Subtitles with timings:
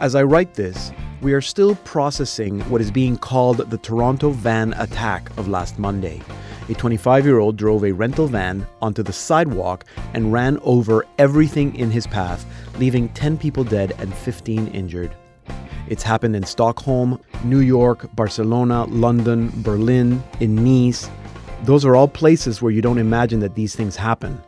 [0.00, 4.72] As I write this, we are still processing what is being called the Toronto van
[4.78, 6.22] attack of last Monday.
[6.70, 9.84] A 25 year old drove a rental van onto the sidewalk
[10.14, 12.46] and ran over everything in his path,
[12.78, 15.14] leaving 10 people dead and 15 injured.
[15.86, 21.10] It's happened in Stockholm, New York, Barcelona, London, Berlin, in Nice.
[21.64, 24.40] Those are all places where you don't imagine that these things happen.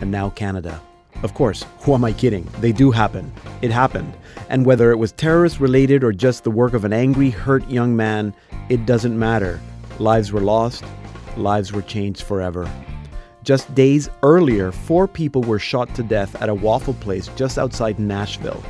[0.00, 0.82] And now Canada.
[1.22, 2.46] Of course, who am I kidding?
[2.60, 3.32] They do happen.
[3.62, 4.12] It happened.
[4.48, 7.96] And whether it was terrorist related or just the work of an angry, hurt young
[7.96, 8.34] man,
[8.68, 9.60] it doesn't matter.
[9.98, 10.84] Lives were lost,
[11.36, 12.70] lives were changed forever.
[13.42, 17.98] Just days earlier, four people were shot to death at a waffle place just outside
[17.98, 18.62] Nashville.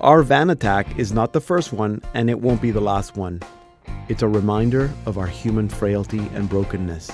[0.00, 3.40] Our van attack is not the first one, and it won't be the last one.
[4.08, 7.10] It's a reminder of our human frailty and brokenness.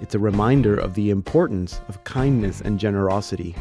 [0.00, 3.54] It's a reminder of the importance of kindness and generosity.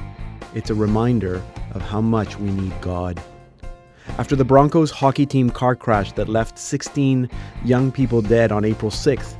[0.55, 3.21] It's a reminder of how much we need God.
[4.17, 7.29] After the Broncos hockey team car crash that left 16
[7.63, 9.35] young people dead on April 6th,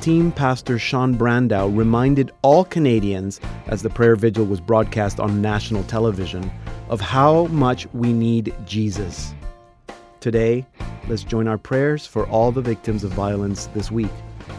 [0.00, 5.82] team pastor Sean Brandow reminded all Canadians as the prayer vigil was broadcast on national
[5.84, 6.48] television
[6.88, 9.34] of how much we need Jesus.
[10.20, 10.64] Today,
[11.08, 14.12] let's join our prayers for all the victims of violence this week,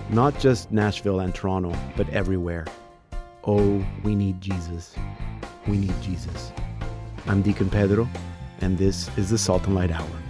[0.09, 2.65] not just Nashville and Toronto, but everywhere.
[3.45, 4.95] Oh, we need Jesus.
[5.67, 6.51] We need Jesus.
[7.25, 8.09] I'm Deacon Pedro,
[8.59, 10.22] and this is the Salt and Light Hour.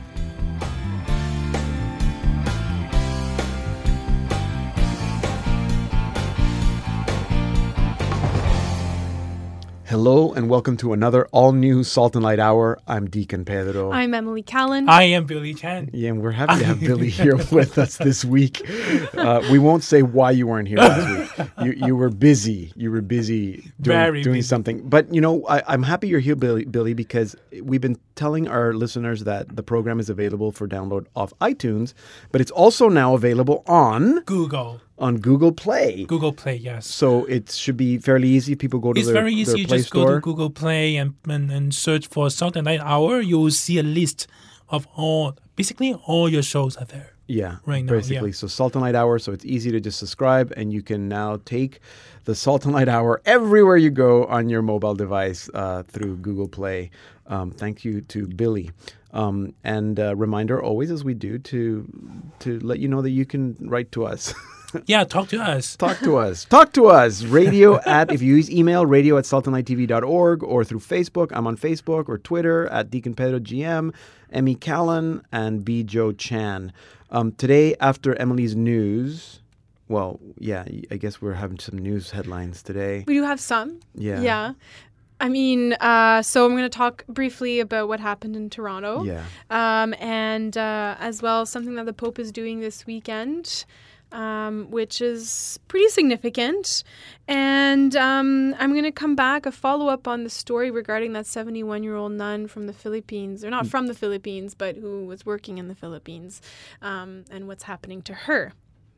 [9.93, 12.79] Hello and welcome to another all new Salt and Light Hour.
[12.87, 13.91] I'm Deacon Pedro.
[13.91, 14.89] I'm Emily Callan.
[14.89, 15.91] I am Billy Chan.
[15.93, 18.67] Yeah, and we're happy to have Billy here with us this week.
[19.13, 21.47] Uh, we won't say why you weren't here last week.
[21.61, 22.73] You you were busy.
[22.75, 24.47] You were busy doing, Very doing busy.
[24.47, 24.89] something.
[24.89, 28.73] But you know, I, I'm happy you're here, Billy, Billy, because we've been telling our
[28.73, 31.93] listeners that the program is available for download off iTunes,
[32.31, 34.81] but it's also now available on Google.
[34.97, 36.05] On Google Play.
[36.05, 36.87] Google Play, yes.
[36.87, 38.55] So it should be fairly easy.
[38.55, 39.61] People go to It's their, very easy.
[39.61, 40.05] You just Store.
[40.05, 43.19] go to Google Play and, and, and search for Salt and Light Hour.
[43.21, 44.27] You will see a list
[44.69, 47.09] of all, basically all your shows are there.
[47.25, 48.29] Yeah, right now, basically.
[48.29, 48.35] yeah.
[48.35, 49.17] So Salt and Light Hour.
[49.17, 51.79] So it's easy to just subscribe, and you can now take
[52.25, 56.49] the Salt and Light Hour everywhere you go on your mobile device uh, through Google
[56.49, 56.91] Play.
[57.27, 58.71] Um, thank you to Billy.
[59.13, 61.87] Um, and uh, reminder always, as we do, to
[62.39, 64.33] to let you know that you can write to us.
[64.85, 65.75] Yeah, talk to us.
[65.75, 66.45] Talk to us.
[66.45, 67.23] Talk to us.
[67.23, 71.29] Radio at, if you use email, radio at saltandlighttv.org or through Facebook.
[71.31, 73.93] I'm on Facebook or Twitter at Deacon Pedro GM,
[74.31, 75.83] Emmy Callan, and B.
[75.83, 76.73] Joe Chan.
[77.11, 79.41] Um, today, after Emily's news,
[79.87, 83.03] well, yeah, I guess we're having some news headlines today.
[83.07, 83.79] we do have some.
[83.95, 84.21] Yeah.
[84.21, 84.53] Yeah.
[85.19, 89.03] I mean, uh, so I'm going to talk briefly about what happened in Toronto.
[89.03, 89.23] Yeah.
[89.49, 93.63] Um, and uh, as well, something that the Pope is doing this weekend,
[94.13, 96.83] um, which is pretty significant.
[97.27, 101.25] And um, I'm going to come back, a follow up on the story regarding that
[101.25, 105.25] 71 year old nun from the Philippines, or not from the Philippines, but who was
[105.25, 106.41] working in the Philippines,
[106.81, 108.53] um, and what's happening to her.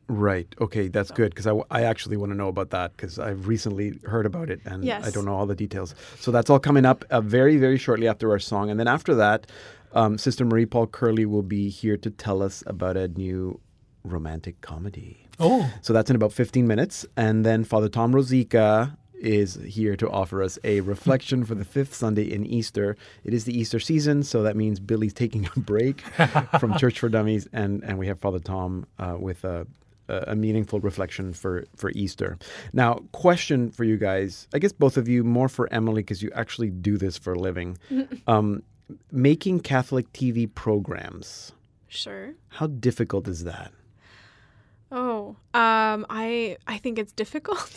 [0.08, 0.46] Right.
[0.60, 3.48] Okay, that's good because I, w- I actually want to know about that because I've
[3.48, 5.96] recently heard about it and I don't know all the details.
[6.20, 8.70] So that's all coming up uh, very, very shortly after our song.
[8.70, 9.48] And then after that,
[9.94, 13.58] um, Sister Marie Paul Curley will be here to tell us about a new
[14.08, 15.26] romantic comedy.
[15.38, 17.04] Oh, So that's in about 15 minutes.
[17.16, 21.94] And then Father Tom Rosica is here to offer us a reflection for the fifth
[21.94, 22.96] Sunday in Easter.
[23.24, 26.00] It is the Easter season, so that means Billy's taking a break
[26.60, 29.66] from Church for Dummies, and, and we have Father Tom uh, with a,
[30.08, 32.38] a meaningful reflection for, for Easter.
[32.74, 36.30] Now, question for you guys, I guess both of you, more for Emily, because you
[36.34, 37.78] actually do this for a living.
[38.26, 38.62] um,
[39.10, 41.52] making Catholic TV programs,
[41.88, 42.34] Sure.
[42.48, 43.72] how difficult is that?
[44.92, 47.70] Oh, um, I I think it's difficult.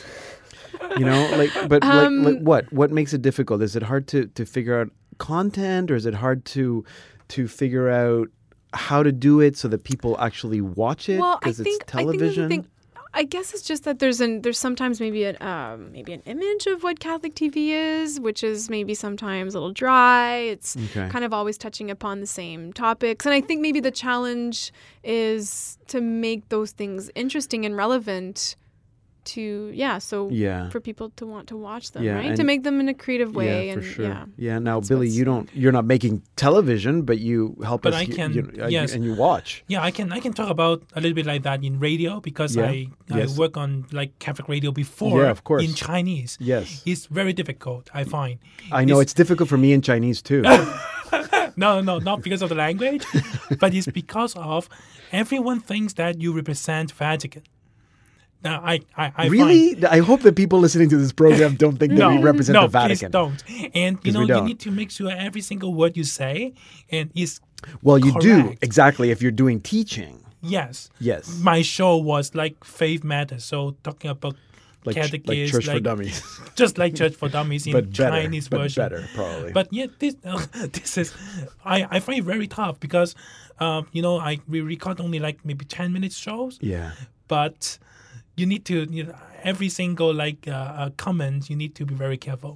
[0.97, 2.73] you know like but Um, like, like what?
[2.73, 3.61] What makes it difficult?
[3.61, 6.85] Is it hard to to figure out content or is it hard to
[7.29, 8.29] to figure out
[8.73, 11.95] how to do it so that people actually watch it well, I because think it's
[11.95, 12.67] I think
[13.13, 13.39] television there's a thing.
[13.39, 16.67] I guess it's just that there's an there's sometimes maybe an um, maybe an image
[16.67, 20.35] of what Catholic TV is, which is maybe sometimes a little dry.
[20.35, 21.09] It's Okay.
[21.09, 24.71] kind of always touching upon the same topics, and I think maybe the challenge
[25.03, 28.55] is to make those things interesting and relevant
[29.25, 29.97] to yeah.
[29.99, 32.35] So yeah for people to want to watch them, Yeah, right?
[32.35, 34.25] To make them in a creative way, yeah, and for sure.
[34.37, 34.59] yeah.
[34.59, 35.49] Now, That's Billy, you don't.
[35.53, 37.99] You're not making television, but you help But us.
[38.01, 38.93] I can- you- you- yes.
[38.93, 39.63] and you watch.
[39.67, 39.81] yeah.
[39.83, 42.65] I can I can talk about a little bit like that in radio because Yeah,
[42.69, 43.35] I yes.
[43.35, 45.21] I work on like Catholic radio before.
[45.23, 45.63] Yeah, of course.
[45.63, 47.89] In Chinese, Yes, it's very difficult.
[47.93, 48.39] I find.
[48.71, 50.41] I know it's difficult for me in Chinese too.
[51.57, 53.03] no, no, not because of the language,
[53.59, 54.69] but it's because of
[55.11, 57.43] everyone thinks that you represent Vatican.
[58.43, 59.73] Now, I, I, I really?
[59.73, 62.53] Find, I hope that people listening to this program don't think that no, we represent
[62.53, 63.11] no, the Vatican.
[63.11, 63.75] No, Please don't.
[63.75, 66.53] And you know, you need to make sure every single word you say
[66.89, 67.41] and is
[67.81, 70.23] Well, you do exactly if you're doing teaching.
[70.41, 70.89] yes.
[70.99, 71.37] Yes.
[71.39, 74.35] My show was like faith matters, so talking about
[74.85, 78.11] Like, ch- like catechism, church for dummies, just like Church for Dummies in but better,
[78.15, 78.81] Chinese but version.
[78.83, 79.51] better probably.
[79.51, 80.15] But yeah, this
[80.71, 81.13] this is
[81.65, 83.13] I, I find it very tough because
[83.59, 86.91] um, you know I we record only like maybe ten minutes shows, yeah,
[87.27, 87.77] but
[88.39, 89.15] you need to you know
[89.51, 90.51] every single like uh,
[90.81, 92.53] uh, comment you need to be very careful.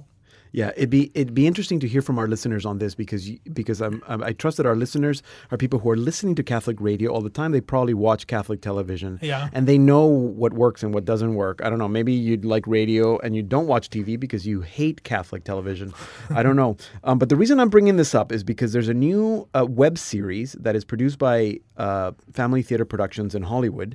[0.60, 0.70] yeah.
[0.76, 3.78] It'd be it'd be interesting to hear from our listeners on this because you, because
[3.86, 5.16] I'm, I'm I trust that our listeners
[5.50, 7.50] are people who are listening to Catholic radio all the time.
[7.56, 9.48] They probably watch Catholic television, Yeah.
[9.56, 10.04] and they know
[10.42, 11.56] what works and what doesn't work.
[11.64, 11.88] I don't know.
[11.98, 15.88] Maybe you'd like radio and you don't watch TV because you hate Catholic television.
[16.38, 16.76] I don't know.
[17.08, 19.94] Um, but the reason I'm bringing this up is because there's a new uh, web
[19.98, 21.36] series that is produced by
[21.86, 23.90] uh, Family Theater Productions in Hollywood,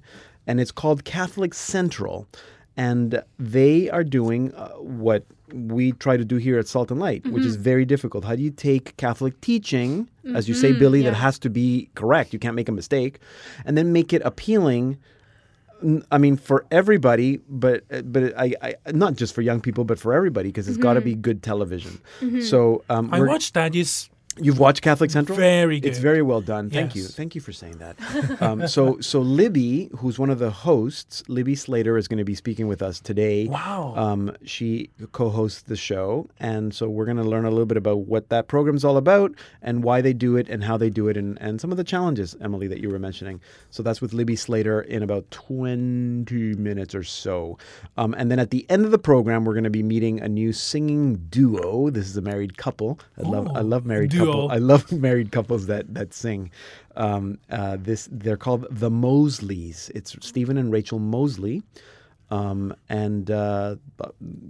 [0.49, 2.27] and it's called Catholic Central.
[2.75, 7.27] And they are doing uh, what we try to do here at Salt and Light,
[7.27, 7.63] which is mm-hmm.
[7.63, 8.23] very difficult.
[8.25, 10.79] How do you take Catholic teaching, as you say, mm-hmm.
[10.79, 13.19] Billy, that has to be correct, you can't make a mistake,
[13.65, 14.97] and then make it appealing
[16.11, 19.97] I mean, for everybody, but uh, but I, I not just for young people, but
[19.97, 21.09] for everybody, because it's got to mm-hmm.
[21.09, 22.01] be good television.
[22.41, 23.27] So um, I watched that.
[23.27, 23.75] watched that.
[23.75, 24.09] Is
[24.41, 25.37] You've watched Catholic Central.
[25.37, 25.89] Very good.
[25.89, 26.69] It's very well done.
[26.69, 27.03] Thank you.
[27.03, 28.41] Thank you for saying that.
[28.41, 32.35] um, so so Libby, who's one of the hosts, Libby Slater is going to be
[32.35, 33.47] speaking with us today.
[33.47, 33.93] Wow.
[33.95, 37.99] Um, she co-hosts the show, and so we're going to learn a little bit about
[37.99, 41.17] what that program's all about and why they do it and how they do it
[41.17, 43.41] and, and some of the challenges, Emily, that you were mentioning.
[43.69, 47.57] So that's with Libby Slater in about 20 minutes or so.
[47.97, 50.27] Um, and then at the end of the program, we're going to be meeting a
[50.27, 51.89] new singing duo.
[51.89, 52.99] This is a married couple.
[53.17, 54.28] I love I love married duo.
[54.31, 54.51] Couple.
[54.51, 56.51] I love married couples that that sing.
[56.95, 59.89] Um, uh, this they're called the Mosleys.
[59.95, 61.63] It's Stephen and Rachel Mosley.
[62.31, 63.77] Um, and uh,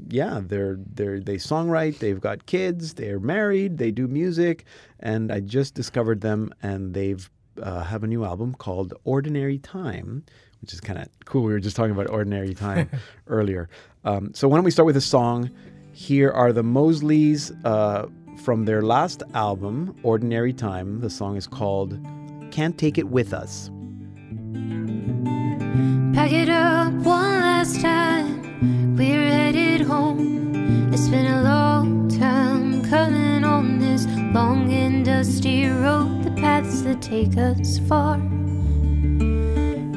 [0.09, 1.99] yeah, they're they're they songwrite.
[1.99, 2.93] They've got kids.
[2.95, 3.77] They're married.
[3.77, 4.65] They do music.
[4.99, 7.29] And I just discovered them, and they've
[7.61, 10.23] uh, have a new album called Ordinary Time,
[10.61, 11.43] which is kind of cool.
[11.43, 12.89] We were just talking about Ordinary Time
[13.27, 13.69] earlier.
[14.03, 15.49] Um, so why don't we start with a song?
[15.93, 18.07] Here are the Mosleys uh,
[18.39, 21.01] from their last album, Ordinary Time.
[21.01, 21.99] The song is called
[22.51, 23.69] "Can't Take It With Us."
[26.13, 28.95] Pack it up one last time.
[28.95, 30.91] We're headed home.
[30.93, 36.23] It's been a long time coming on this long and dusty road.
[36.23, 38.17] The paths that take us far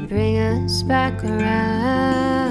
[0.09, 2.42] bring us back around.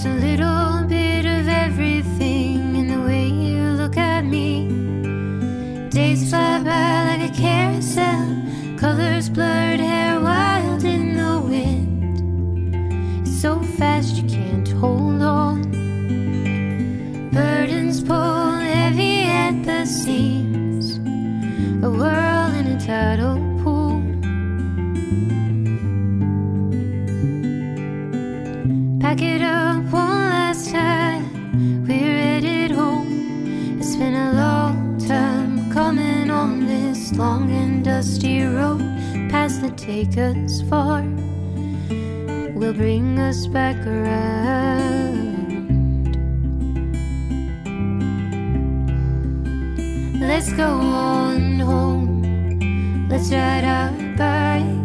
[0.00, 4.68] There's a little bit of everything in the way you look at me.
[5.90, 13.26] Days fly by like a carousel, colors blurred, hair wild in the wind.
[13.26, 15.62] It's so fast you can't hold on.
[17.32, 20.98] Burdens pull heavy at the seams,
[21.84, 24.00] a whirl in a tidal pool.
[29.00, 29.57] Pack it up
[37.18, 38.78] long and dusty road.
[39.28, 41.02] Paths that take us far
[42.54, 45.36] will bring us back around.
[50.20, 53.08] Let's go on home.
[53.08, 54.77] Let's ride our bikes.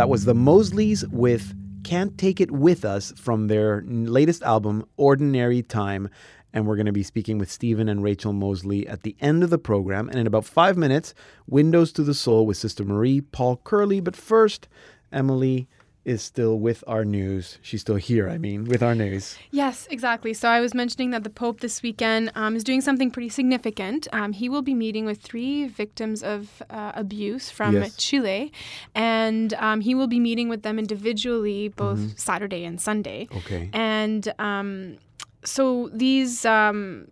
[0.00, 1.54] That was the Mosleys with
[1.84, 6.08] Can't Take It With Us from their latest album, Ordinary Time.
[6.54, 9.50] And we're going to be speaking with Stephen and Rachel Mosley at the end of
[9.50, 10.08] the program.
[10.08, 11.12] And in about five minutes,
[11.46, 14.00] Windows to the Soul with Sister Marie, Paul Curley.
[14.00, 14.68] But first,
[15.12, 15.68] Emily,
[16.04, 17.58] is still with our news.
[17.60, 19.36] She's still here, I mean, with our news.
[19.50, 20.32] Yes, exactly.
[20.32, 24.08] So I was mentioning that the Pope this weekend um, is doing something pretty significant.
[24.12, 27.96] Um, he will be meeting with three victims of uh, abuse from Yes.
[27.96, 28.50] Chile,
[28.94, 33.28] and um, he will be meeting with them individually both Saturday and Sunday.
[33.36, 33.68] Okay.
[33.72, 34.96] And um,
[35.44, 37.08] so these, um,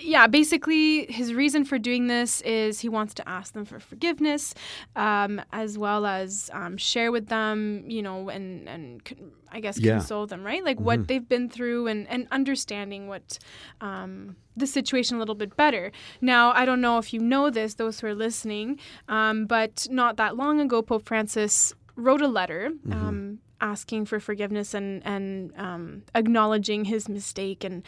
[0.00, 4.54] yeah, basically his reason for doing this is he wants to ask them for forgiveness,
[4.94, 9.78] um, as well as um, share with them, you know, and and con- I guess
[9.78, 9.98] Yeah.
[9.98, 10.64] console them, right?
[10.64, 13.38] Like what they've been through and and understanding what.
[13.80, 15.92] Um, the situation a little bit better.
[16.22, 20.16] Now, I don't know if you know this, those who are listening, um, but not
[20.16, 26.02] that long ago, Pope Francis wrote a letter um, asking for forgiveness and and um,
[26.14, 27.82] acknowledging his mistake and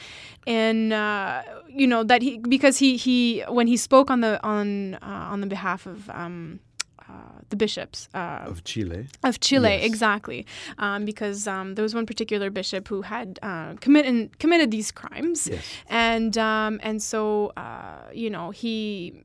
[0.47, 4.95] and uh, you know that he because he he when he spoke on the on
[5.03, 6.61] uh, on the behalf of um,
[7.09, 7.13] uh,
[7.51, 9.07] the bishops uh, Of Chile.
[9.25, 9.85] of Chile, Yes.
[9.85, 10.45] exactly,
[10.79, 15.49] um, because um, there was one particular bishop who had uh, committed committed these crimes,
[15.51, 15.65] Yes.
[15.89, 19.23] and um, and so uh, you know he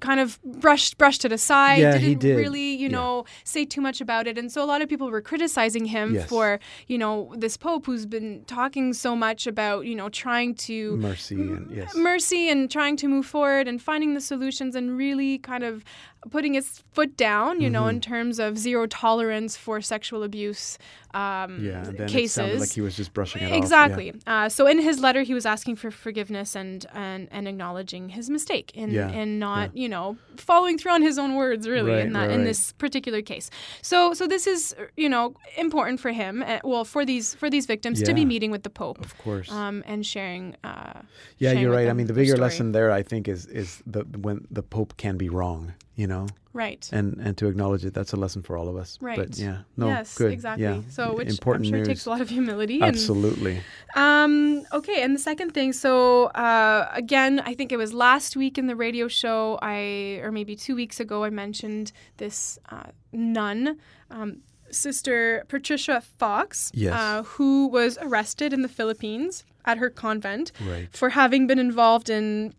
[0.00, 2.36] kind of brushed brushed it aside Yeah, didn't he did.
[2.36, 2.96] really you Yeah.
[2.98, 6.14] know say too much about it and so a lot of people were criticizing him
[6.14, 6.28] Yes.
[6.28, 10.96] for you know this pope who's been talking so much about you know trying to
[10.98, 11.94] Mercy and yes.
[11.96, 15.84] mercy and trying to move forward and finding the solutions and really kind of
[16.32, 17.90] putting his foot down, you know, Mm-hmm.
[17.90, 20.76] in terms of zero tolerance for sexual abuse
[21.14, 22.32] um, yeah, and then cases.
[22.38, 23.56] it sounded like he was just brushing it off.
[23.56, 24.12] Exactly.
[24.26, 28.28] Uh, so in his letter, he was asking for forgiveness and and, and acknowledging his
[28.28, 32.06] mistake in Yeah, in not you know following through on his own words really Right,
[32.06, 33.50] in that right, in this particular case.
[33.82, 36.42] So so this is you know important for him.
[36.42, 39.00] Uh, well, for these for these victims to be meeting with the Pope.
[39.00, 39.50] Of course.
[39.50, 40.56] Um, and sharing.
[40.64, 41.02] Uh,
[41.38, 41.88] yeah, sharing you're right.
[41.88, 45.16] I mean, the bigger lesson there, I think, is is the when the Pope can
[45.16, 46.88] be wrong, you know, Right.
[46.92, 47.92] and and to acknowledge it.
[47.92, 48.90] That's a lesson for all of us.
[49.00, 49.18] Right.
[49.20, 50.32] But yeah, no, yes, good.
[50.32, 50.64] exactly.
[50.64, 50.80] Yeah.
[50.96, 51.88] So, which important I'm sure news.
[51.88, 52.78] takes a lot of humility.
[52.82, 53.54] Absolutely.
[53.96, 55.72] And, um, okay, and the second thing.
[55.72, 59.58] So, uh, again, I think it was last week in the radio show.
[59.60, 61.86] I or maybe two weeks ago, I mentioned
[62.22, 63.78] this uh, nun.
[64.10, 64.30] Um,
[64.70, 66.92] Sister Patricia Fox, Yes.
[66.94, 70.88] uh, who was arrested in the Philippines at her convent Right.
[70.92, 72.52] for having been involved in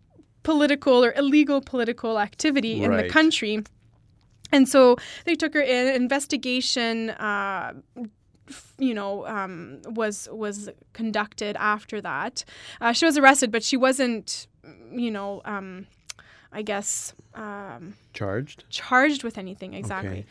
[0.44, 3.64] political or illegal political activity in the country.
[4.52, 5.88] And so they took her in.
[5.96, 7.74] Investigation, uh,
[8.80, 12.44] you know, um, was was conducted after that.
[12.82, 14.48] Uh, she was arrested, but she wasn't,
[14.92, 15.86] you know, um,
[16.52, 18.64] I guess um, Charged.
[18.70, 20.10] charged with anything exactly.
[20.10, 20.26] Okay.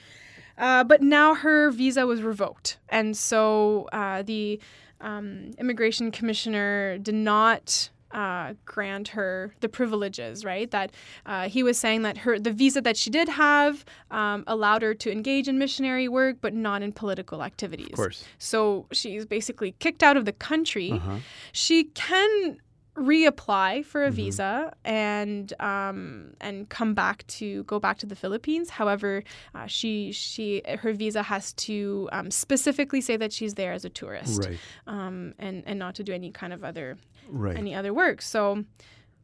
[0.56, 4.58] Uh, but now her visa was revoked, and so uh, the
[5.00, 10.44] um, immigration commissioner did not uh, grant her the privileges.
[10.44, 10.92] Right, that
[11.26, 14.94] uh, he was saying that her the visa that she did have um, allowed her
[14.94, 17.88] to engage in missionary work, but not in political activities.
[17.90, 18.24] Of course.
[18.38, 20.92] So she's basically kicked out of the country.
[20.92, 21.18] Uh-huh.
[21.52, 22.58] She can
[22.98, 24.14] reapply for a Mhm.
[24.14, 28.70] visa and um, and come back to go back to the Philippines.
[28.70, 29.22] However,
[29.54, 33.90] uh, she she her visa has to um, specifically say that she's there as a
[33.90, 34.58] tourist Right.
[34.86, 36.96] um, and and not to do any kind of other
[37.30, 37.56] Right.
[37.56, 38.22] any other work.
[38.22, 38.64] So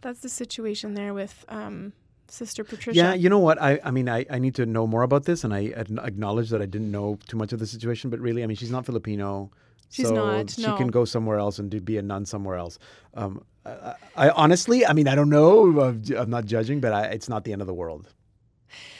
[0.01, 1.93] that's the situation there with um,
[2.29, 2.97] Sister Patricia.
[2.97, 3.61] Yeah, you know what?
[3.61, 6.51] I, I mean, I, I need to know more about this, and I ad- acknowledge
[6.51, 8.11] that I didn't know too much of the situation.
[8.11, 9.51] But really, I mean, she's not Filipino.
[9.91, 10.77] She's so not, She no.
[10.77, 12.79] can go somewhere else and do, be a nun somewhere else.
[13.15, 15.79] Um, I, I honestly, I mean, I don't know.
[16.17, 18.09] I'm, not judging, but I, it's not the end of the world.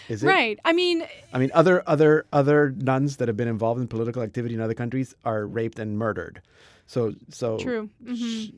[0.09, 0.27] Is it?
[0.27, 0.59] Right.
[0.65, 4.55] I mean, I mean, other other other nuns that have been involved in political activity
[4.55, 6.43] in other countries are raped and murdered.
[6.87, 7.89] So so true.
[8.07, 8.51] hmm sh-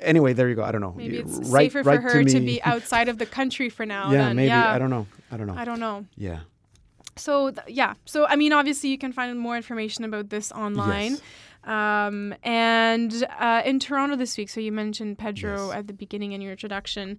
[0.00, 0.64] anyway, there you go.
[0.64, 0.94] I don't know.
[0.96, 2.46] Maybe it's write- safer for her to, me.
[2.46, 4.10] be outside of the country for now.
[4.10, 4.36] yeah, then.
[4.36, 4.48] maybe.
[4.48, 4.72] Yeah.
[4.72, 5.06] I don't know.
[5.30, 5.54] I don't know.
[5.56, 6.06] I don't know.
[6.16, 6.40] yeah.
[7.16, 11.12] So th- yeah, so I mean, obviously, you can find more information about this online.
[11.12, 11.20] Yes.
[11.64, 15.76] Um, and uh, in Toronto this week, so you mentioned Pedro Yes.
[15.76, 17.18] at the beginning in your introduction.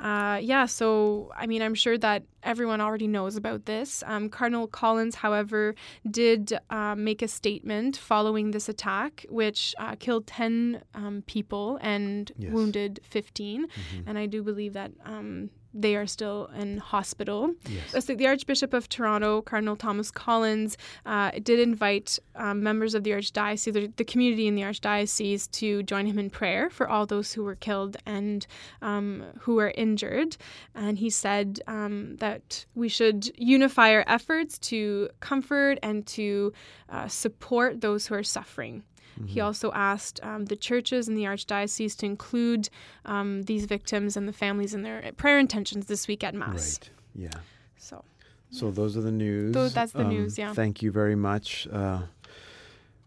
[0.00, 4.02] Uh, yeah, so I mean, I'm sure that everyone already knows about this.
[4.06, 5.74] Um, Cardinal Collins, however,
[6.10, 12.32] did uh, make a statement following this attack, which uh, killed 10 um, people and
[12.38, 12.52] Yes.
[12.52, 13.66] wounded 15.
[13.66, 14.02] Mhm.
[14.06, 17.54] And I do believe that um, they are still in hospital.
[17.68, 18.04] Yes.
[18.04, 20.76] So the Archbishop of Toronto, Cardinal Thomas Collins,
[21.06, 25.82] uh, did invite um, members of the Archdiocese, the, the community in the Archdiocese, to
[25.82, 28.46] join him in prayer for all those who were killed and
[28.82, 30.36] um, who were injured.
[30.74, 36.52] And he said um, that we should unify our efforts to comfort and to
[36.88, 38.82] uh, support those who are suffering.
[39.26, 39.44] He Mhm.
[39.44, 42.68] also asked um, the churches and the archdiocese to include
[43.04, 46.78] um, these victims and the families in their prayer intentions this week at Mass.
[46.80, 46.90] Right.
[47.14, 47.40] Yeah.
[47.76, 48.04] So
[48.50, 49.52] So those are the news.
[49.54, 50.52] Tho- that's the Um, news, yeah.
[50.52, 51.66] Thank you very much.
[51.72, 52.02] Uh,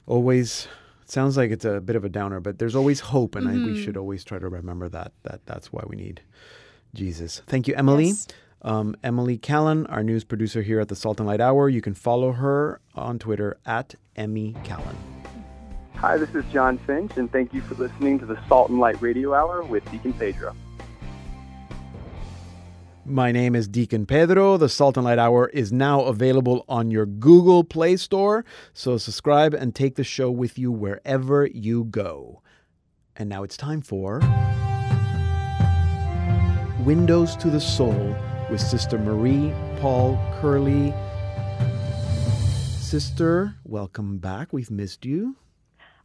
[0.06, 0.68] always
[1.06, 3.74] sounds like it's a bit of a downer, but there's always hope, and I, we
[3.76, 3.84] Mhm.
[3.84, 5.12] should always try to remember that.
[5.24, 6.22] That that's why we need
[6.94, 7.42] Jesus.
[7.48, 8.08] Thank you, Emily.
[8.08, 8.28] Yes.
[8.64, 11.70] Um, Emily Callan, our news producer here at the Salt and Light Hour.
[11.70, 14.96] You can follow her on Twitter at Emmy Callan.
[15.98, 19.02] Hi, this is John Finch, and thank you for listening to the Salt and Light
[19.02, 20.54] Radio Hour with Deacon Pedro.
[23.06, 24.58] My name is Deacon Pedro.
[24.58, 28.44] The Salt and Light Hour is now available on your Google Play Store.
[28.74, 32.42] So subscribe and take the show with you wherever you go.
[33.16, 34.20] And now it's time for
[36.84, 38.16] Windows to the Soul
[38.52, 40.94] with Sister Marie Paul Curley.
[42.80, 44.52] Sister, welcome back.
[44.52, 45.38] We've missed you.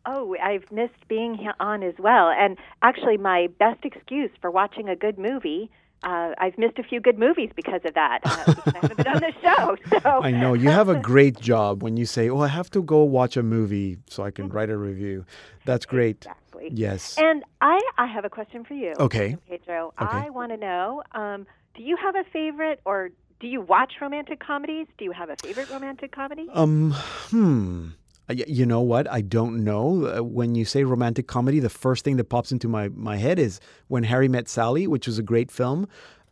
[0.06, 2.30] Oh, I've missed being on as well.
[2.30, 5.70] And actually, my best excuse for watching a good movie,
[6.02, 8.20] uh, I've missed a few good movies because of that.
[8.24, 10.00] Uh, because I haven't been on the show.
[10.00, 12.82] So I know you have a great job when you say, "Oh, I have to
[12.82, 15.26] go watch a movie so I can write a review."
[15.66, 16.16] That's great.
[16.16, 16.70] Exactly.
[16.72, 17.16] Yes.
[17.18, 18.94] And I, I have a question for you.
[18.98, 19.36] Okay.
[19.48, 19.92] Pedro.
[20.00, 20.06] Okay.
[20.10, 24.40] I want to know um, do you have a favorite or do you watch romantic
[24.40, 24.86] comedies?
[24.98, 26.46] Do you have a favorite romantic comedy?
[26.52, 26.92] Um,
[27.30, 27.88] hmm.
[28.32, 29.10] You know what?
[29.10, 30.06] I don't know.
[30.06, 33.38] Uh, When you say romantic comedy, the first thing that pops into my, my head
[33.38, 35.86] is When Harry Met Sally, which was a great film.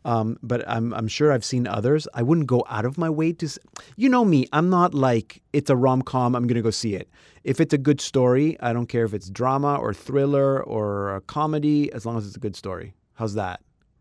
[0.05, 2.07] Um, but I'm I'm sure I've seen others.
[2.15, 3.49] I wouldn't go out of my way to.
[3.97, 4.47] You know me.
[4.53, 6.37] I'm not like it's a rom com.
[6.37, 7.11] I'm gonna go see it.
[7.43, 11.21] If it's a good story, I don't care if it's drama or thriller or a
[11.21, 12.95] comedy, as long as it's a good story.
[13.15, 13.61] How's that?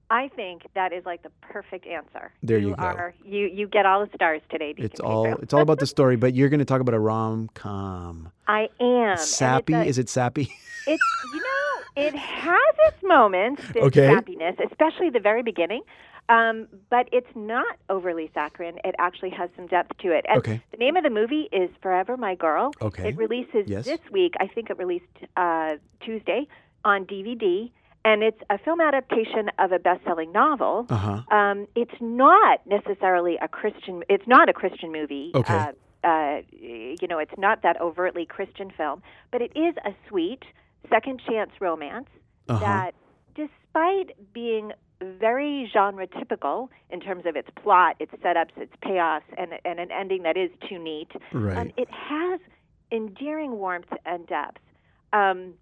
[0.09, 2.31] I think that is like the perfect answer.
[2.41, 2.83] There you go.
[2.83, 5.87] Are, you, you get all the stars today, Deacon It's all it's all about the
[5.87, 6.15] story.
[6.23, 8.31] But you're gonna talk about a rom com.
[8.47, 9.17] I am.
[9.17, 9.73] Sappy?
[9.73, 10.49] A- Is it sappy?
[10.87, 14.05] it's you know it has its moments, its Okay.
[14.07, 15.81] happiness, especially the very beginning.
[16.29, 18.79] Um, but it's not overly saccharine.
[18.83, 20.25] It actually has some depth to it.
[20.27, 20.61] And Okay.
[20.71, 22.71] the name of the movie is Forever My Girl.
[22.81, 23.09] Okay.
[23.09, 23.85] It releases Yes.
[23.85, 24.33] this week.
[24.39, 25.05] I think it released
[25.38, 26.47] uh, Tuesday
[26.84, 27.71] on DVD,
[28.05, 30.86] and it's a film adaptation of a best-selling novel.
[30.89, 31.36] Uh huh.
[31.36, 34.03] Um, it's not necessarily a Christian.
[34.10, 35.31] It's not a Christian movie.
[35.36, 35.53] Okay.
[35.53, 35.71] Uh,
[36.07, 40.43] uh, you know, it's not that overtly Christian film, but it is a sweet
[40.89, 42.07] second chance romance
[42.47, 42.60] Uh-huh.
[42.60, 42.91] that,
[43.36, 49.53] despite being very genre typical in terms of its plot, its setups, its payoffs, and
[49.65, 51.57] and an ending that is too neat, Right.
[51.57, 52.39] um, it has
[52.91, 54.60] endearing warmth and depth.
[55.13, 55.53] Um,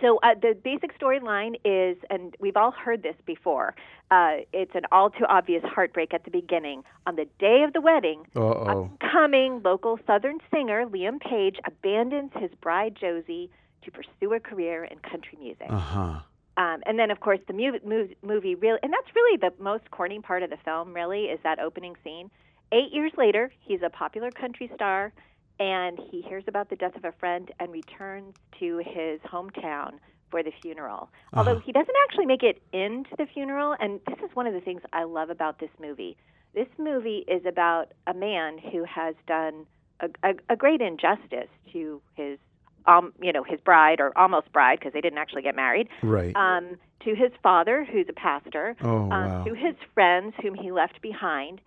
[0.00, 3.74] so uh, the basic storyline is, and we've all heard this before.
[4.10, 6.82] Uh, it's an all too obvious heartbreak at the beginning.
[7.06, 8.90] On the day of the wedding, Uh oh.
[9.02, 13.50] upcoming local Southern singer Liam Page abandons his bride Josie
[13.84, 15.66] to pursue a career in country music.
[15.68, 16.20] Uh huh.
[16.58, 19.90] Um, and then, of course, the mu- mu- movie really, and that's really the most
[19.90, 20.94] corny part of the film.
[20.94, 22.30] Really, is that opening scene.
[22.72, 25.12] Eight years later, he's a popular country star,
[25.58, 29.94] and he hears about the death of a friend and returns to his hometown
[30.30, 31.08] for the funeral.
[31.32, 31.60] Although Uh-huh.
[31.64, 34.82] he doesn't actually make it into the funeral, and this is one of the things
[34.92, 36.16] I love about this movie.
[36.54, 39.66] This movie is about a man who has done
[40.00, 42.38] a, a, a great injustice to his,
[42.86, 46.34] um, you know, his bride or almost bride because they didn't actually get married Right.
[46.36, 49.44] um, to his father, who's a pastor, oh um, wow.
[49.44, 51.60] to his friends, whom he left behind.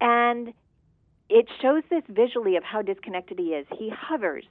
[0.00, 0.52] And
[1.32, 3.66] it shows this visually of how disconnected he is.
[3.78, 4.44] He hovers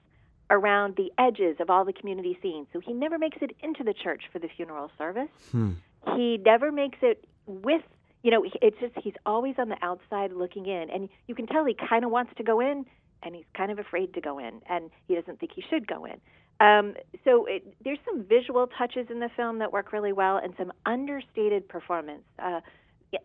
[0.50, 2.68] around the edges of all the community scenes.
[2.74, 5.30] So he never makes it into the church for the funeral service.
[5.52, 5.74] Hmm.
[6.16, 7.84] He never makes it with,
[8.24, 10.90] you know, it's just he's always on the outside looking in.
[10.90, 12.86] And you can tell he kind of wants to go in
[13.24, 16.06] and he's kind of afraid to go in and he doesn't think he should go
[16.06, 16.20] in.
[16.60, 20.54] Um, so it, there's some visual touches in the film that work really well and
[20.58, 22.24] some understated performance.
[22.40, 22.62] Uh,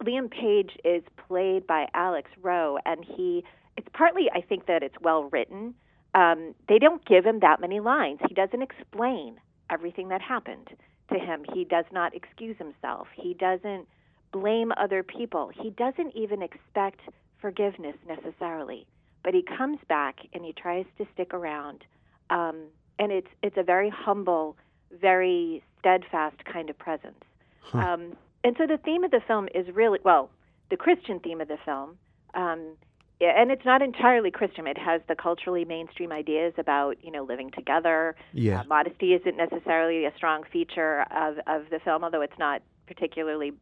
[0.03, 3.45] Liam Page is played by Alex Roe, and he
[3.77, 5.75] it's partly I think that it's well written.
[6.15, 8.21] Um, they don't give him that many lines.
[8.27, 9.39] He doesn't explain
[9.71, 10.69] everything that happened
[11.13, 11.45] to him.
[11.53, 13.09] He does not excuse himself.
[13.15, 13.87] He doesn't
[14.33, 15.51] blame other people.
[15.55, 17.01] He doesn't even expect
[17.41, 18.87] forgiveness necessarily.
[19.23, 21.85] But he comes back and he tries to stick around.
[22.31, 22.65] Um,
[22.99, 24.57] and it's it's a very humble,
[25.01, 27.23] very steadfast kind of presence.
[27.61, 27.79] Huh.
[27.79, 28.17] Um,
[28.47, 30.31] and so the theme of the film is really well,
[30.71, 31.99] the Christian theme of the film,
[32.35, 32.77] um,
[33.21, 34.67] and it's not entirely Christian.
[34.67, 38.15] It has the culturally mainstream ideas about you know living together.
[38.33, 38.61] Yeah.
[38.61, 43.53] Uh, modesty isn't necessarily a strong feature of of the film, although it's not particularly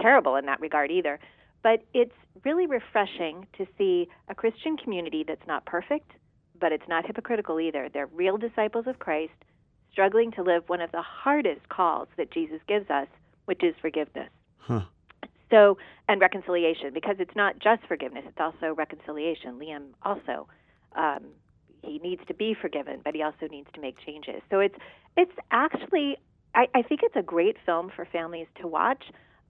[0.00, 1.18] terrible in that regard either.
[1.62, 6.10] But it's really refreshing to see a Christian community that's not perfect,
[6.58, 7.90] but it's not hypocritical either.
[7.92, 9.34] They're real disciples of Christ,
[9.90, 13.08] struggling to live one of the hardest calls that Jesus gives us,
[13.46, 14.30] which is forgiveness.
[14.58, 14.82] Huh.
[15.50, 15.76] So,
[16.08, 19.58] and reconciliation, because it's not just forgiveness, it's also reconciliation.
[19.58, 20.48] Liam also,
[20.96, 21.24] um,
[21.82, 24.40] he needs to be forgiven, but he also needs to make changes.
[24.50, 24.76] So it's
[25.16, 26.16] it's actually,
[26.54, 29.04] I, I think it's a great film for families to watch.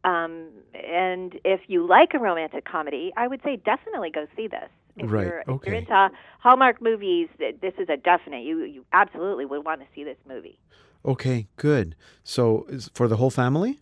[0.05, 4.69] Um, and if you like a romantic comedy, I would say definitely go see this.
[4.97, 5.71] If Right, You're, If okay.
[5.71, 8.43] you're into Hallmark movies, this is a definite.
[8.43, 10.59] You you absolutely would want to see this movie.
[11.05, 11.97] Okay, good.
[12.23, 13.81] So is for the whole family?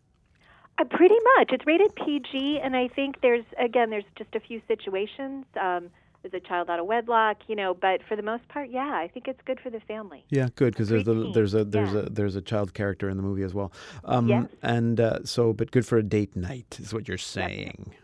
[0.79, 1.51] Uh, pretty much.
[1.53, 5.45] It's rated PG, and I think there's again there's just a few situations.
[5.61, 5.91] Um,
[6.23, 9.09] there's a child out of wedlock, you know, but for the most part, yeah, I
[9.09, 10.25] think it's good for the family.
[10.29, 12.01] Yeah, good because there's a there's a there's yeah.
[12.01, 13.73] a there's a child character in the movie as well.
[14.05, 14.47] Um, Yes.
[14.63, 17.87] And uh, so, but good for a date night is what you're saying.
[17.89, 17.97] Yes.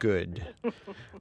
[0.00, 0.46] Good.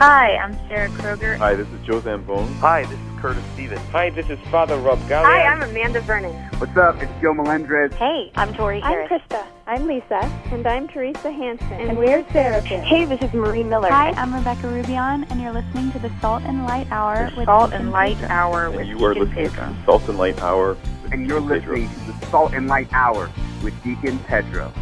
[0.00, 1.36] Hi, I'm Sarah Kroger.
[1.36, 2.50] Hi, this is Joe Zambon.
[2.56, 3.76] Hi, this is Curtis Stephan.
[3.92, 5.24] Hi, this is Father Rob Galea.
[5.26, 6.32] Hi, I'm Amanda Vernon.
[6.56, 7.02] What's up?
[7.02, 7.92] It's Joe Melendrez.
[7.92, 9.10] Hey, I'm Tori I'm Harris.
[9.10, 9.44] Krista.
[9.66, 10.20] I'm Lisa.
[10.52, 11.72] And I'm Teresa Hansen.
[11.72, 12.80] And, we're Seraphim.
[12.80, 13.90] Hey, this is Marie Miller.
[13.90, 17.44] Hi, I'm Rebecca Rubion, and you're listening to the Salt and Light Hour The with
[17.44, 18.28] Salt Deacon and Light Pedro.
[18.30, 19.66] Hour with And you are Deacon listening Pedro.
[19.66, 20.68] to the Salt and Light Hour.
[21.02, 21.76] with And you're Deacon Pedro.
[21.76, 23.30] listening to the Salt and Light Hour
[23.62, 24.72] with Deacon Pedro.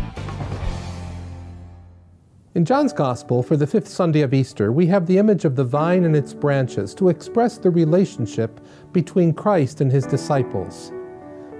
[2.59, 5.63] In John's Gospel, for the fifth Sunday of Easter, we have the image of the
[5.63, 10.91] vine and its branches to express the relationship between Christ and his disciples.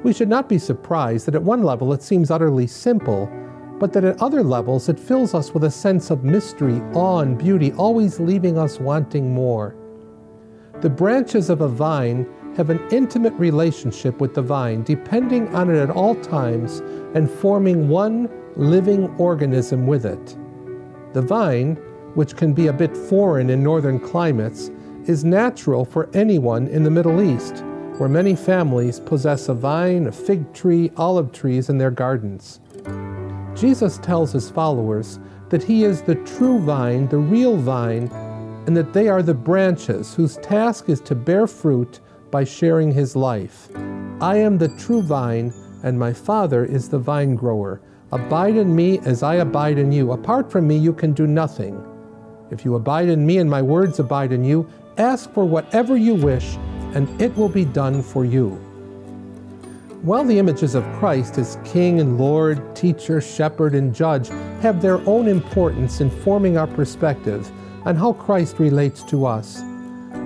[0.03, 3.31] We should not be surprised that at one level it seems utterly simple,
[3.79, 7.39] but that at other levels it fills us with a sense of mystery, awe, and
[7.39, 9.77] beauty, always leaving us wanting more.
[10.81, 15.79] The branches of a vine have an intimate relationship with the vine, depending on it
[15.79, 16.81] at all times
[17.15, 20.37] and forming one living organism with it.
[21.13, 21.77] The vine,
[22.15, 24.71] which can be a bit foreign in northern climates,
[25.07, 27.65] is natural for anyone in the Middle East,
[27.97, 32.61] where many families possess a vine, a fig tree, olive trees in their gardens.
[33.55, 35.19] Jesus tells his followers
[35.49, 38.09] that he is the true vine, the real vine,
[38.67, 43.17] and that they are the branches whose task is to bear fruit by sharing his
[43.17, 43.69] life.
[44.21, 47.81] I am the true vine, and my Father is the vine grower.
[48.11, 50.13] Abide in me as I abide in you.
[50.13, 51.79] Apart from me, you can do nothing.
[52.51, 54.67] If you abide in me and my words abide in you,
[54.97, 56.57] ask for whatever you wish,
[56.95, 58.51] and it will be done for you.
[60.01, 64.29] While the images of Christ as King and Lord, teacher, shepherd, and judge
[64.63, 67.51] have their own importance in forming our perspective
[67.85, 69.63] on how Christ relates to us,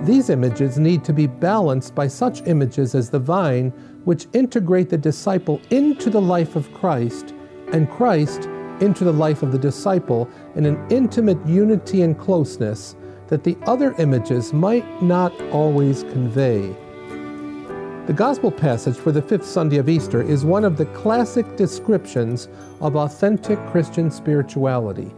[0.03, 3.71] these images need to be balanced by such images as the vine,
[4.05, 7.32] which integrate the disciple into the life of Christ,
[7.73, 8.45] and Christ
[8.79, 12.95] into the life of the disciple in an intimate unity and closeness
[13.27, 16.73] that the other images might not always convey.
[18.05, 22.49] The Gospel passage for the fifth Sunday of Easter is one of the classic descriptions
[22.81, 25.11] of authentic Christian spirituality.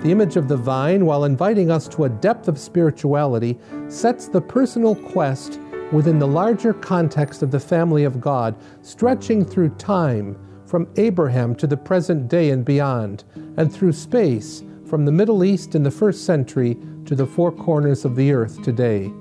[0.00, 4.40] The image of the vine, while inviting us to a depth of spirituality, sets the
[4.40, 5.60] personal quest
[5.92, 10.36] within the larger context of the family of God, stretching through time,
[10.66, 13.24] from Abraham to the present day and beyond,
[13.56, 16.76] and through space, from the Middle East in the first century
[17.06, 19.12] to the four corners of the earth today.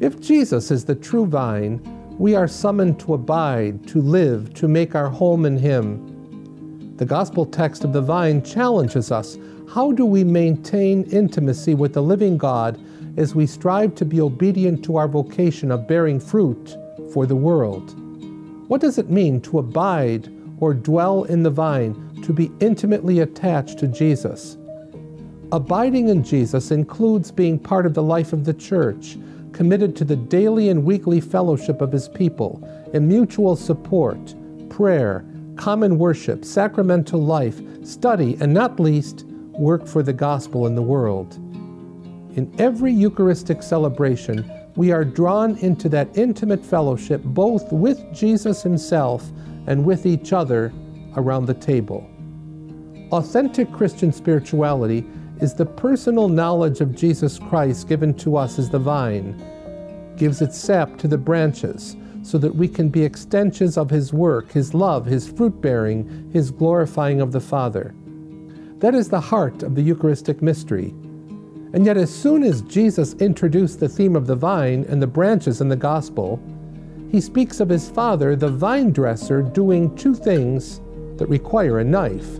[0.00, 1.80] If Jesus is the true vine,
[2.18, 6.96] we are summoned to abide, to live, to make our home in Him.
[6.96, 9.38] The gospel text of the vine challenges us
[9.72, 12.80] how do we maintain intimacy with the living God
[13.16, 16.76] as we strive to be obedient to our vocation of bearing fruit
[17.12, 17.94] for the world?
[18.68, 20.28] What does it mean to abide
[20.60, 24.56] or dwell in the vine, to be intimately attached to Jesus?
[25.52, 29.18] Abiding in Jesus includes being part of the life of the church,
[29.52, 34.34] committed to the daily and weekly fellowship of his people, in mutual support,
[34.68, 35.24] prayer,
[35.56, 39.24] common worship, sacramental life, study, and not least,
[39.58, 41.34] work for the gospel in the world.
[42.36, 49.30] In every Eucharistic celebration, we are drawn into that intimate fellowship both with Jesus himself
[49.66, 50.72] and with each other
[51.16, 52.08] around the table.
[53.12, 55.04] Authentic Christian spirituality
[55.40, 59.34] is the personal knowledge of Jesus Christ given to us as the vine,
[60.16, 64.52] gives its sap to the branches, so that we can be extensions of His work,
[64.52, 67.94] His love, His fruit bearing, His glorifying of the Father.
[68.78, 70.94] That is the heart of the Eucharistic mystery.
[71.72, 75.60] And yet, as soon as Jesus introduced the theme of the vine and the branches
[75.60, 76.42] in the Gospel,
[77.10, 80.80] he speaks of his Father, the vine dresser, doing two things
[81.16, 82.38] that require a knife.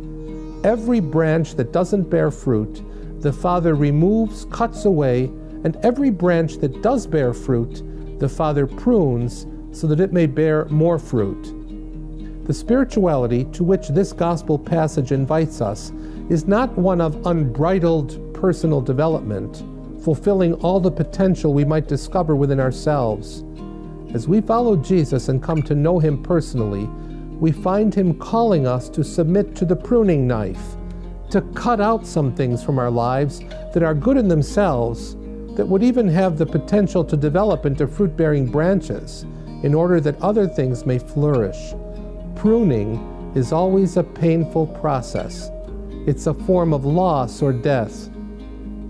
[0.64, 2.82] Every branch that doesn't bear fruit,
[3.20, 5.24] the Father removes, cuts away,
[5.64, 7.82] and every branch that does bear fruit,
[8.20, 11.54] the Father prunes so that it may bear more fruit.
[12.46, 15.92] The spirituality to which this gospel passage invites us
[16.28, 19.64] is not one of unbridled personal development,
[20.02, 23.44] fulfilling all the potential we might discover within ourselves.
[24.12, 26.84] As we follow Jesus and come to know him personally,
[27.38, 30.74] we find him calling us to submit to the pruning knife,
[31.30, 33.40] to cut out some things from our lives
[33.72, 35.14] that are good in themselves,
[35.54, 39.26] that would even have the potential to develop into fruit bearing branches
[39.62, 41.74] in order that other things may flourish.
[42.34, 45.50] Pruning is always a painful process.
[46.06, 48.10] It's a form of loss or death.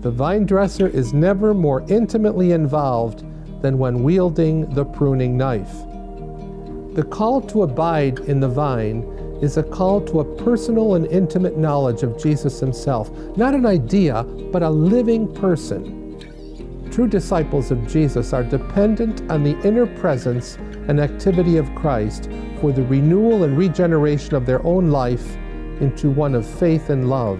[0.01, 3.23] The vine dresser is never more intimately involved
[3.61, 5.71] than when wielding the pruning knife.
[6.95, 9.03] The call to abide in the vine
[9.41, 14.23] is a call to a personal and intimate knowledge of Jesus himself, not an idea,
[14.51, 15.97] but a living person.
[16.91, 20.57] True disciples of Jesus are dependent on the inner presence
[20.89, 25.35] and activity of Christ for the renewal and regeneration of their own life
[25.79, 27.39] into one of faith and love.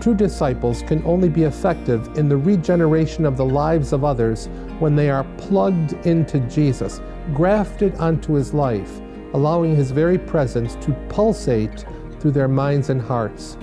[0.00, 4.96] True disciples can only be effective in the regeneration of the lives of others when
[4.96, 7.00] they are plugged into Jesus,
[7.34, 9.00] grafted onto his life,
[9.34, 11.84] allowing his very presence to pulsate
[12.20, 13.56] through their minds and hearts.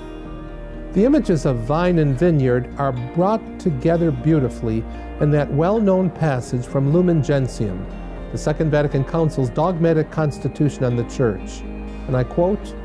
[0.94, 4.84] The images of vine and vineyard are brought together beautifully
[5.20, 7.86] in that well known passage from Lumen Gentium,
[8.32, 11.62] the Second Vatican Council's dogmatic constitution on the Church.
[12.08, 12.76] And I quote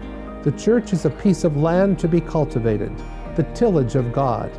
[0.42, 2.92] The Church is a piece of land to be cultivated,
[3.36, 4.50] the tillage of God.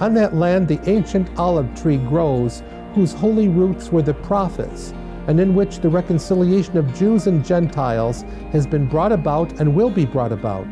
[0.00, 2.62] On that land, the ancient olive tree grows,
[2.94, 4.92] whose holy roots were the prophets,
[5.26, 9.90] and in which the reconciliation of Jews and Gentiles has been brought about and will
[9.90, 10.68] be brought about.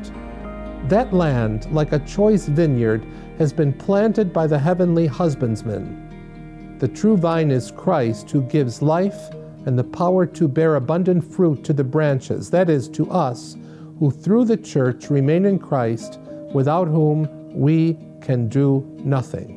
[0.88, 3.07] That land, like a choice vineyard,
[3.38, 6.76] has been planted by the heavenly husbandman.
[6.79, 9.31] The true vine is Christ, who gives life
[9.66, 13.57] and the power to bear abundant fruit to the branches, that is, to us,
[13.98, 16.20] who through the church remain in Christ,
[16.52, 19.56] without whom we can do nothing.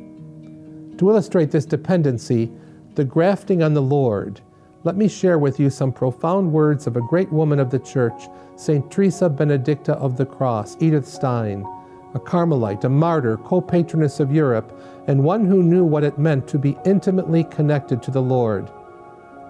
[1.00, 2.52] To illustrate this dependency,
[2.94, 4.42] the grafting on the Lord,
[4.84, 8.24] let me share with you some profound words of a great woman of the church
[8.56, 8.90] St.
[8.90, 11.64] Teresa Benedicta of the Cross, Edith Stein,
[12.12, 16.46] a Carmelite, a martyr, co patroness of Europe, and one who knew what it meant
[16.48, 18.70] to be intimately connected to the Lord.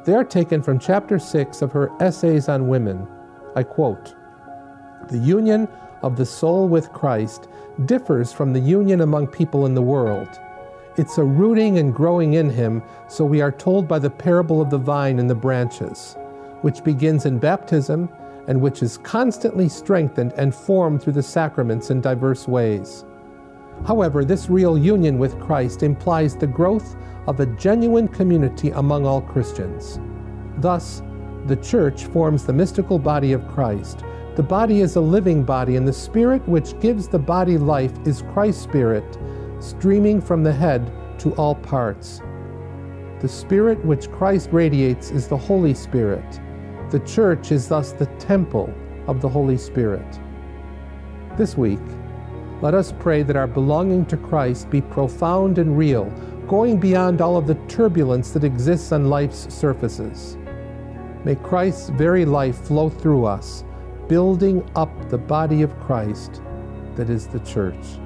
[0.04, 3.08] They are taken from chapter 6 of her Essays on Women.
[3.56, 4.14] I quote
[5.08, 5.66] The union
[6.02, 7.48] of the soul with Christ
[7.86, 10.28] differs from the union among people in the world.
[10.96, 14.70] It's a rooting and growing in Him, so we are told by the parable of
[14.70, 16.16] the vine and the branches,
[16.62, 18.08] which begins in baptism
[18.48, 23.04] and which is constantly strengthened and formed through the sacraments in diverse ways.
[23.86, 26.96] However, this real union with Christ implies the growth
[27.28, 30.00] of a genuine community among all Christians.
[30.58, 31.02] Thus,
[31.46, 34.04] the Church forms the mystical body of Christ.
[34.34, 38.22] The body is a living body, and the Spirit which gives the body life is
[38.32, 39.16] Christ's Spirit,
[39.60, 42.20] streaming from the head to all parts.
[43.20, 46.40] The Spirit which Christ radiates is the Holy Spirit.
[46.90, 48.74] The church is thus the temple
[49.06, 50.18] of the Holy Spirit.
[51.36, 51.78] This week,
[52.62, 56.06] let us pray that our belonging to Christ be profound and real,
[56.48, 60.36] going beyond all of the turbulence that exists on life's surfaces.
[61.24, 63.64] May Christ's very life flow through us,
[64.08, 66.40] building up the body of Christ
[66.96, 67.99] that is the church.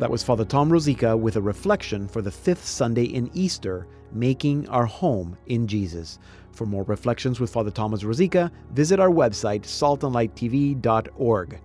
[0.00, 4.68] That was Father Tom Rosica with a reflection for the fifth Sunday in Easter, Making
[4.68, 6.18] Our Home in Jesus.
[6.50, 11.60] For more reflections with Father Thomas Rosica, visit our website, saltandlighttv.org.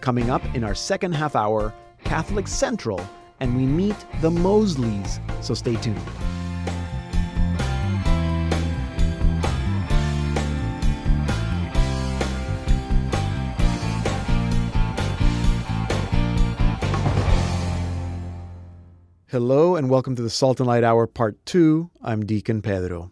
[0.00, 1.74] Coming up in our second half hour,
[2.04, 3.04] Catholic Central,
[3.40, 6.00] and we meet the Mosleys, so stay tuned.
[19.28, 21.90] Hello and welcome to the Salt and Light Hour Part 2.
[22.02, 23.10] I'm Deacon Pedro.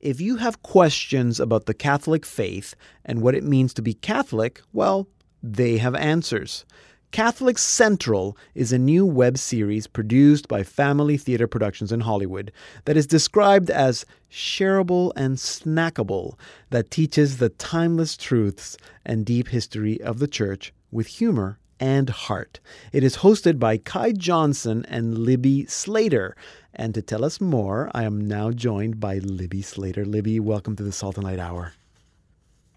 [0.00, 4.62] If you have questions about the Catholic faith and what it means to be Catholic,
[4.72, 5.06] well,
[5.42, 6.64] they have answers.
[7.12, 12.52] Catholic Central is a new web series produced by Family Theater Productions in Hollywood
[12.84, 16.38] that is described as shareable and snackable,
[16.70, 22.60] that teaches the timeless truths and deep history of the Church with humor and heart.
[22.92, 26.36] It is hosted by Kai Johnson and Libby Slater.
[26.72, 30.04] And to tell us more, I am now joined by Libby Slater.
[30.04, 31.72] Libby, welcome to the Salt and Light Hour.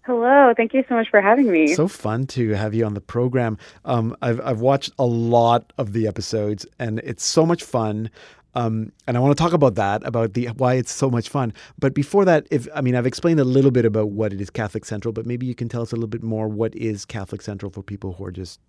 [0.06, 1.74] Hello, thank you so much for having me.
[1.74, 3.56] So fun to have you on the program.
[3.86, 8.10] Um, I've I've watched a lot of the episodes, and it's so much fun.
[8.54, 11.54] Um, and I want to talk about that, about the why it's so much fun.
[11.78, 14.50] But before that, if I mean, I've explained a little bit about what it is
[14.50, 16.48] Catholic Central, but maybe you can tell us a little bit more.
[16.48, 18.60] What is Catholic Central for people who are just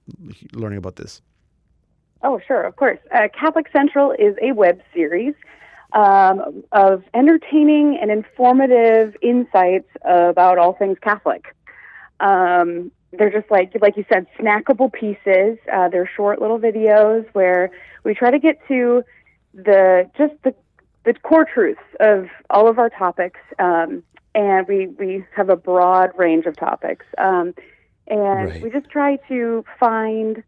[0.53, 1.21] learning about this?
[2.23, 2.99] Oh, sure, of course.
[3.13, 5.33] Uh, Catholic Central is a web series
[5.93, 11.45] um, of entertaining and informative insights about all things Catholic.
[12.19, 15.57] Um, they're just like, like you said, snackable pieces.
[15.71, 17.71] Uh, they're short little videos where
[18.03, 19.03] we try to get to
[19.53, 20.53] the just the
[21.05, 26.09] the core truths of all of our topics, um, and we we have a broad
[26.17, 27.53] range of topics, um,
[28.07, 28.61] and Right.
[28.61, 30.43] we just try to find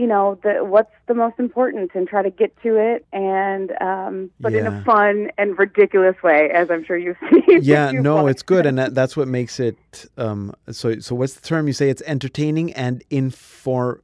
[0.00, 4.30] you know the what's the most important and try to get to it and um
[4.40, 8.14] but in a fun and ridiculous way as i'm sure you've seen yeah, You've no,
[8.22, 8.30] watched.
[8.30, 9.76] it's good, and that, that's what makes it.
[10.16, 11.90] Um, so, so what's the term you say?
[11.90, 14.00] It's entertaining and inform.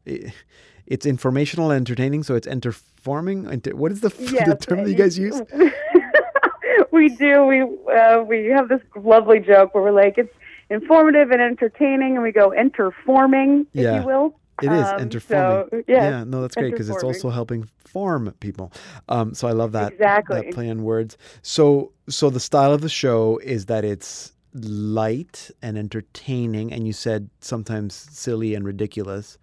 [0.87, 2.23] It's informational, and entertaining.
[2.25, 3.47] So it's enterforming.
[3.51, 4.09] Enter, what is the,
[4.51, 5.41] the term that you guys use?
[6.93, 7.63] we do we
[7.95, 10.35] uh, we have this lovely joke where we're like it's
[10.71, 14.01] informative and entertaining and we go enterforming if Yeah.
[14.01, 15.69] you will It is Um, enterforming.
[15.71, 18.73] so, yeah, yeah, no, that's great because it's also helping form people.
[19.09, 20.37] Um, so I love that Exactly.
[20.37, 21.19] that play on words.
[21.43, 26.93] So, so the style of the show is that it's light and entertaining, and you
[26.95, 29.37] said sometimes silly and ridiculous.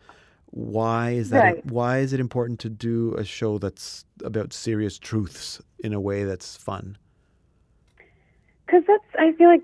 [0.52, 1.44] Why is that?
[1.44, 1.66] Right.
[1.66, 6.24] Why is it important to do a show that's about serious truths in a way
[6.24, 6.98] that's fun?
[8.66, 9.62] because that's i feel like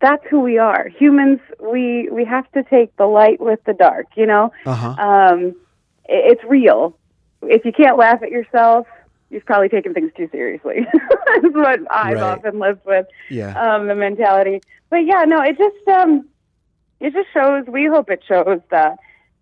[0.00, 0.88] that's who we are.
[0.98, 4.52] Humans we we have to take the light with the dark you know?
[4.64, 4.88] Uh huh.
[4.98, 5.54] um
[6.08, 6.96] i- it's real.
[7.42, 8.86] If you can't laugh at yourself
[9.28, 10.86] you've probably taken things too seriously.
[10.92, 12.22] That's what i've Right.
[12.38, 13.52] often lived with yeah.
[13.60, 14.60] um the mentality.
[14.90, 16.28] But yeah no it just um
[17.00, 18.98] it just shows we hope it shows that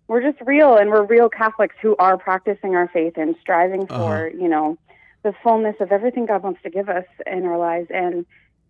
[0.07, 4.29] we're just real and we're real catholics who are practicing our faith and striving for
[4.29, 4.77] you know
[5.23, 7.87] the fullness of everything god wants to give us in our lives.
[7.91, 8.25] And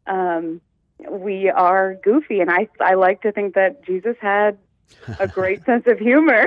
[0.08, 0.62] um
[1.10, 4.58] we are goofy and i i like to think that jesus had
[5.20, 6.46] a great sense of humor.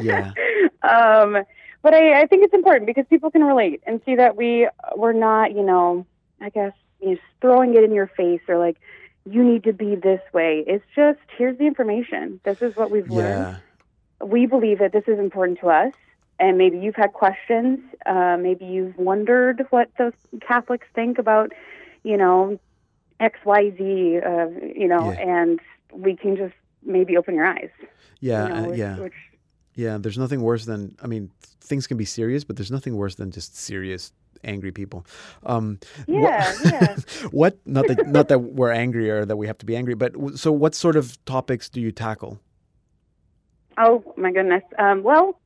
[0.00, 0.32] Yeah.
[0.82, 1.36] um
[1.82, 5.12] but I, I think it's important because people can relate and see that we we're
[5.12, 6.06] not you know
[6.40, 8.76] i guess you know, throwing it in your face or like
[9.26, 10.64] you need to be this way.
[10.66, 12.40] It's just here's the information.
[12.44, 13.58] This is what we've learned.
[14.20, 14.26] Yeah.
[14.26, 15.92] we believe that this is important to us
[16.38, 17.80] and maybe you've had questions.
[18.06, 21.52] Uh, maybe you've wondered what those catholics think about
[22.02, 22.58] you know
[23.20, 23.80] xyz
[24.26, 25.38] uh, you know Yeah.
[25.40, 25.60] and
[25.92, 27.70] we can just maybe open your eyes
[28.20, 28.42] Yeah.
[28.46, 28.98] you know, uh, which, yeah.
[28.98, 29.14] which
[29.74, 31.30] Yeah, there's nothing worse than I mean,
[31.70, 35.04] things can be serious, but there's nothing worse than just serious angry people.
[35.44, 36.96] Um, Yeah, yeah.
[37.30, 37.58] what?
[37.66, 40.50] Not that not that we're angry or that we have to be angry, but so
[40.52, 42.40] what sort of topics do you tackle?
[43.78, 44.62] Oh my goodness.
[44.78, 45.38] Um, well,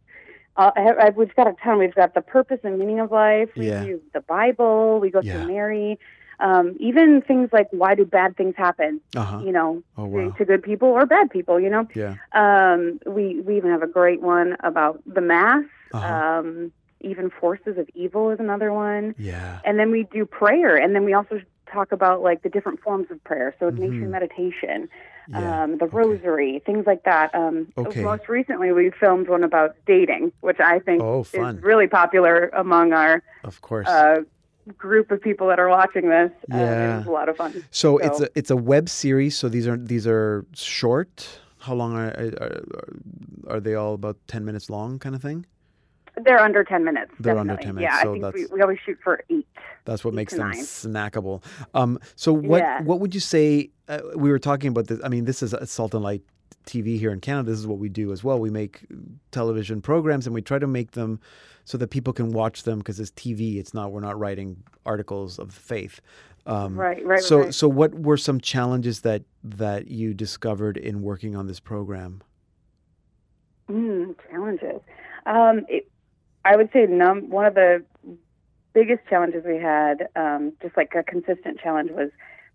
[0.57, 1.79] uh, I, I, we've got a ton.
[1.79, 3.51] We've got the purpose and meaning of life.
[3.57, 3.85] We Yeah.
[3.85, 4.99] do the Bible.
[5.01, 5.33] We go Yeah.
[5.43, 5.99] through Mary.
[6.40, 9.01] Um, even things like why do bad things happen?
[9.16, 9.40] Uh-huh.
[9.44, 10.35] You know, Oh, to, wow.
[10.38, 11.61] to good people or bad people.
[11.61, 11.88] You know.
[11.94, 12.16] Yeah.
[12.33, 15.64] Um, we we even have a great one about the mass.
[15.92, 16.38] Uh-huh.
[16.40, 19.14] Um, even forces of evil is another one.
[19.18, 19.61] Yeah.
[19.64, 23.11] And then we do prayer, and then we also talk about like the different forms
[23.11, 23.55] of prayer.
[23.59, 23.79] So Mhm.
[23.79, 24.88] nation meditation,
[25.29, 25.64] Yeah.
[25.64, 27.35] um, the rosary, things like that.
[27.35, 28.03] Um, Okay.
[28.03, 32.93] Most recently, we filmed one about dating, which I think Oh, is really popular among
[32.93, 33.89] our Of course.
[33.89, 34.22] uh,
[34.73, 36.31] group of people that are watching this.
[36.51, 36.95] Um, Yeah.
[36.95, 37.65] it was a lot of fun.
[37.71, 39.37] so it's a it's a web series.
[39.37, 41.41] So these are these are short.
[41.61, 42.62] How long are are,
[43.57, 45.47] are they all about ten minutes long, kind of thing?
[46.25, 47.11] they're under ten minutes.
[47.19, 49.49] They're under 10 minutes, Yeah, so I think we, we always shoot for eight.
[49.85, 50.62] That's what Eight makes them nine.
[50.62, 51.43] snackable.
[51.75, 52.83] Um, so what Yeah.
[52.83, 53.71] what would you say?
[53.89, 55.01] Uh, we were talking about this.
[55.03, 56.23] I mean, this is a Salt and Light
[56.67, 57.51] TV here in Canada.
[57.51, 58.39] This is what we do as well.
[58.39, 58.87] We make
[59.33, 61.19] television programs and we try to make them
[61.65, 63.57] so that people can watch them because it's TV.
[63.59, 63.93] It's not.
[63.93, 66.01] We're not writing articles of faith.
[66.47, 67.55] Um, Right, right, So right.
[67.55, 72.23] so what were some challenges that that you discovered in working on this program?
[73.71, 74.81] Mm, challenges.
[75.27, 75.91] Um, it,
[76.45, 77.83] I would say num- one of the
[78.75, 82.11] biggest challenges we had, um, just like a consistent challenge, was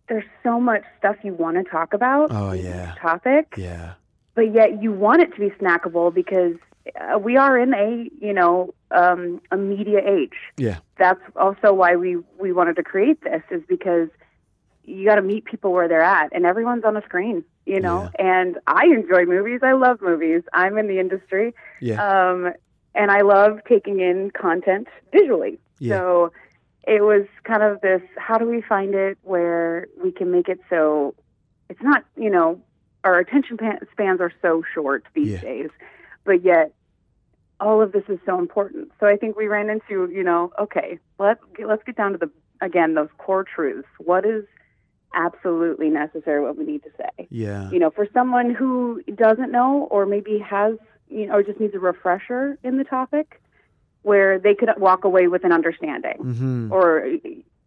[0.07, 2.27] there's so much stuff you want to talk about.
[2.31, 2.93] Oh yeah.
[3.01, 3.53] Topic.
[3.57, 3.93] Yeah.
[4.35, 6.53] But yet you want it to be snackable because
[6.99, 10.37] uh, we are in a you know um, a media age.
[10.57, 10.77] Yeah.
[10.97, 14.09] That's also why we we wanted to create this is because
[14.83, 17.43] you got to meet people where they're at, and everyone's on a screen.
[17.65, 19.59] You know, and I enjoy movies.
[19.61, 20.41] I love movies.
[20.53, 21.53] I'm in the industry.
[21.79, 22.03] Yeah.
[22.03, 22.51] Um,
[22.95, 25.59] and I love taking in content visually.
[25.77, 25.97] Yeah.
[25.97, 26.31] So
[26.87, 30.59] it was kind of this how do we find it where we can make it
[30.67, 31.13] so
[31.69, 32.59] it's not, you know,
[33.03, 33.57] our attention
[33.91, 35.41] spans are so short these Yeah.
[35.41, 35.69] days,
[36.23, 36.73] but yet
[37.59, 38.91] all of this is so important.
[38.99, 42.17] So I think we ran into, you know, okay, let's get, let's get down to
[42.17, 42.29] the
[42.61, 43.87] again those core truths.
[43.99, 44.45] What is
[45.15, 46.41] absolutely necessary?
[46.41, 47.69] What we need to say Yeah.
[47.71, 50.75] you know, for someone who doesn't know or maybe has,
[51.09, 53.41] you know, or just needs a refresher in the topic,
[54.03, 56.71] where they could walk away with an understanding, Mhm.
[56.71, 57.05] or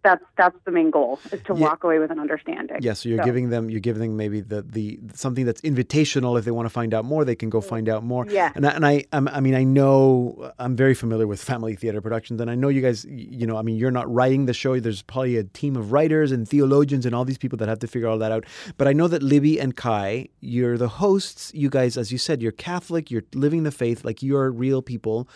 [0.03, 1.61] that's that's the main goal is to Yeah.
[1.61, 2.79] walk away with an understanding.
[2.81, 6.39] Yeah, so you're giving them you're giving them maybe the, the something that's invitational.
[6.39, 7.65] If they want to find out more, they can go mm.
[7.65, 8.27] find out more.
[8.29, 8.53] Yeah.
[8.55, 12.01] and I, and I I'm- I mean I know I'm very familiar with family theater
[12.01, 13.05] productions, and I know you guys.
[13.05, 14.79] You know, I mean you're not writing the show.
[14.81, 17.87] There's probably a team of writers and theologians and all these people that have to
[17.87, 18.45] figure all that out.
[18.79, 21.53] But I know that Libby and Kai, you're the hosts.
[21.55, 23.11] You guys, as you said, you're Catholic.
[23.11, 24.05] You're living the faith.
[24.05, 25.29] Like you're real people.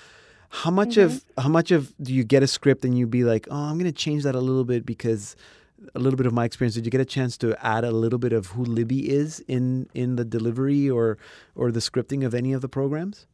[0.48, 3.48] How much of how much of do you get a script and you be like,
[3.50, 5.36] oh, I'm going to change that a little bit because
[5.94, 6.74] a little bit of my experience.
[6.74, 9.88] Did you get a chance to add a little bit of who Libby is in
[9.94, 11.18] in the delivery or
[11.54, 13.26] or the scripting of any of the programs?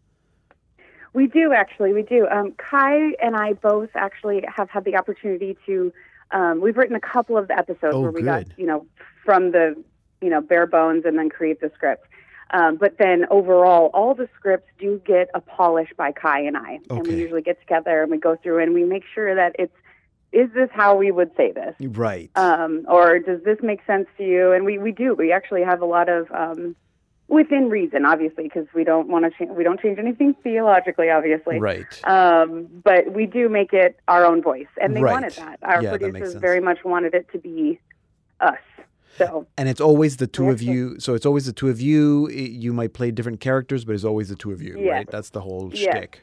[1.14, 1.92] We do actually.
[1.92, 2.26] We do.
[2.28, 5.92] Um, Kai and I both actually have had the opportunity to.
[6.30, 8.86] Um, we've written a couple of the episodes Oh, where we got you know
[9.24, 9.76] from the
[10.20, 12.06] you know bare bones and then create the script.
[12.52, 16.80] Um, but then overall, all the scripts do get a polish by Kai and I,
[16.90, 19.74] and we usually get together and we go through and we make sure that it's
[20.32, 22.30] is this how we would say this, Right.
[22.36, 24.52] um, or does this make sense to you?
[24.52, 25.14] And we we do.
[25.14, 26.74] We actually have a lot of um,
[27.28, 29.50] within reason, obviously, because we don't want to change.
[29.56, 31.58] We don't change anything theologically, obviously.
[31.58, 31.84] Right.
[32.06, 35.12] Um, but we do make it our own voice, and they Right.
[35.12, 35.58] wanted that.
[35.62, 36.40] Our Yeah, producers sense.
[36.40, 37.78] very much wanted it to be
[38.40, 38.56] us.
[39.18, 40.98] So And it's always the two of you.
[40.98, 42.28] So it's always the two of you.
[42.30, 45.08] You might play different characters, but it's always the two of you, right?
[45.10, 45.94] That's the whole Yes.
[45.94, 46.20] shtick.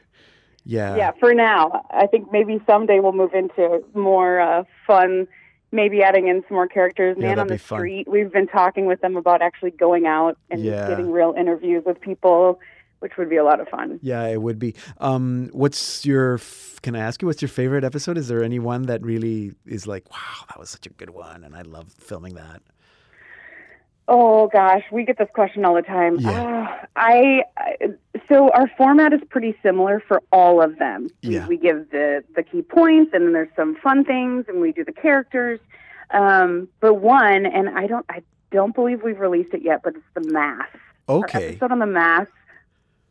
[0.64, 0.94] Yeah.
[0.96, 5.26] yeah, for now, I think maybe someday we'll move into more uh, fun.
[5.72, 7.16] Maybe adding in some more characters.
[7.18, 7.78] Yeah, Man on that'd the be fun.
[7.78, 8.08] street.
[8.08, 10.88] We've been talking with them about actually going out and Yeah.
[10.88, 12.60] getting real interviews with people,
[12.98, 14.00] which would be a lot of fun.
[14.02, 14.74] Yeah, it would be.
[14.98, 16.34] Um, what's your?
[16.34, 18.18] f- Can I ask you what's your favorite episode?
[18.18, 21.44] Is there any one that really is like, wow, that was such a good one,
[21.44, 22.62] and I love filming that?
[24.12, 26.18] Oh gosh, we get this question all the time.
[26.18, 26.66] Yeah.
[26.76, 27.44] Ah, I
[28.28, 31.06] so our format is pretty similar for all of them.
[31.22, 31.46] We- Yeah.
[31.46, 34.84] We, give the the key points, and then there's some fun things, and we do
[34.84, 35.60] the characters.
[36.10, 40.04] Um, but one, and I don't, I don't believe we've released it yet, but it's
[40.14, 40.66] the mass.
[41.08, 41.50] Our Okay.
[41.50, 42.26] episode on the mass.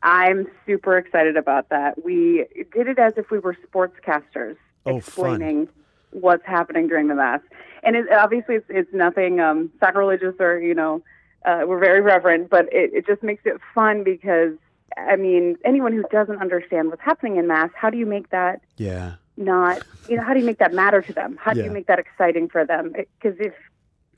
[0.04, 2.04] I'm super excited about that.
[2.04, 5.70] We did it as if we were sportscasters Oh, fun.
[6.12, 7.41] What's happening during the mass.
[7.84, 11.03] And it, obviously, it's, it's nothing um, sacrilegious or, you know,
[11.45, 14.53] uh, we're very reverent, but it, it just makes it fun because,
[14.97, 18.62] I mean, anyone who doesn't understand what's happening in mass, how do you make that
[18.78, 19.16] Yeah.
[19.38, 21.38] not, you know, how do you make that matter to them?
[21.41, 21.66] How do Yeah.
[21.66, 22.91] you make that exciting for them?
[22.93, 23.53] Because if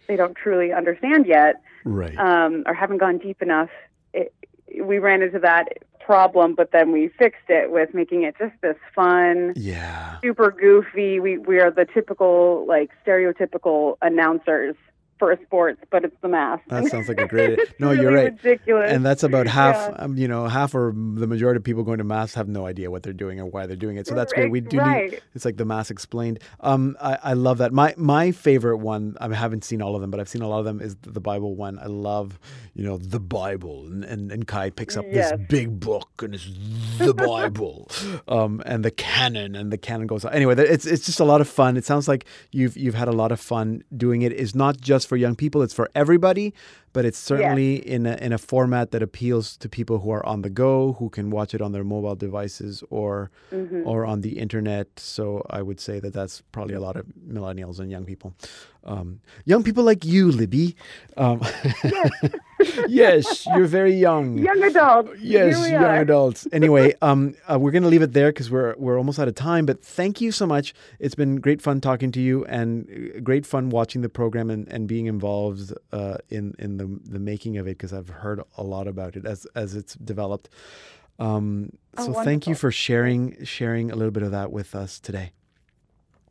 [0.07, 2.17] they don't truly understand yet, Right.
[2.17, 3.69] um, or haven't gone deep enough,
[4.13, 4.33] it,
[4.81, 5.67] we ran into that
[6.11, 10.19] problem, but then we fixed it with making it just this fun, yeah.
[10.19, 11.21] super goofy.
[11.21, 14.75] We we are the typical like stereotypical announcers
[15.21, 16.59] for a sports, but it's the mass.
[16.69, 17.59] That sounds like a great.
[17.79, 18.33] No, really you're right.
[18.43, 18.91] Ridiculous.
[18.91, 19.75] And that's about half.
[19.75, 19.95] Yeah.
[20.03, 22.89] Um, you know, half or the majority of people going to mass have no idea
[22.89, 24.07] what they're doing or why they're doing it.
[24.07, 24.49] So that's great.
[24.51, 25.21] We do need.
[25.35, 26.39] It's like the mass explained.
[26.61, 27.71] Um, I, I love that.
[27.71, 29.15] My my favorite one.
[29.21, 30.81] I haven't seen all of them, but I've seen a lot of them.
[30.81, 31.77] Is the Bible one.
[31.77, 32.39] I love,
[32.73, 35.31] you know, the Bible, and and, and Kai picks up Yes.
[35.31, 36.49] this big book, and it's
[36.97, 37.89] the Bible,
[38.27, 40.33] um, and the canon, and the canon goes on.
[40.33, 41.77] Anyway, it's it's just a lot of fun.
[41.77, 44.31] It sounds like you've you've had a lot of fun doing it.
[44.33, 46.53] It's not just for young people; it's for everybody.
[46.93, 50.41] But it's certainly in a in a format that appeals to people who are on
[50.41, 53.85] the go, who can watch it on their mobile devices or Mhm.
[53.85, 54.87] or on the internet.
[54.99, 58.33] So I would say that that's probably a lot of millennials and young people.
[58.83, 60.75] Um, young people like you, Libby.
[61.15, 61.41] Um,
[62.87, 64.37] yes, you're very young.
[64.49, 65.11] young adults.
[65.19, 66.01] Yes, young are.
[66.01, 66.47] adults.
[66.51, 69.35] Anyway, um, uh, we're going to leave it there because we're we're almost out of
[69.35, 69.65] time.
[69.65, 70.73] But thank you so much.
[70.99, 74.67] It's been great fun talking to you, and uh, great fun watching the program and,
[74.67, 78.63] and being involved uh, in in the the making of it because I've heard a
[78.63, 80.49] lot about it as as it's developed.
[81.19, 84.99] Um, Oh, so thank you for sharing sharing a little bit of that with us
[84.99, 85.31] today.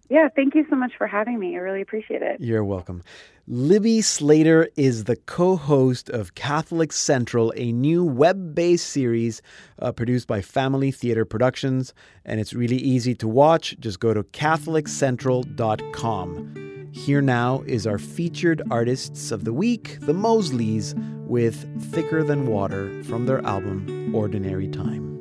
[0.08, 1.54] Yeah, thank you so much for having me.
[1.54, 2.40] I really appreciate it.
[2.40, 3.02] You're welcome.
[3.46, 9.42] Libby Slater is the co host of Catholic Central, a new web based series
[9.78, 11.94] uh, produced by Family Theater Productions.
[12.24, 13.76] And it's really easy to watch.
[13.78, 16.79] Just go to CatholicCentral.com.
[16.92, 20.94] Here now is our featured artists of the week, the Mosleys,
[21.26, 25.19] with Thicker Than Water from their album Ordinary Time.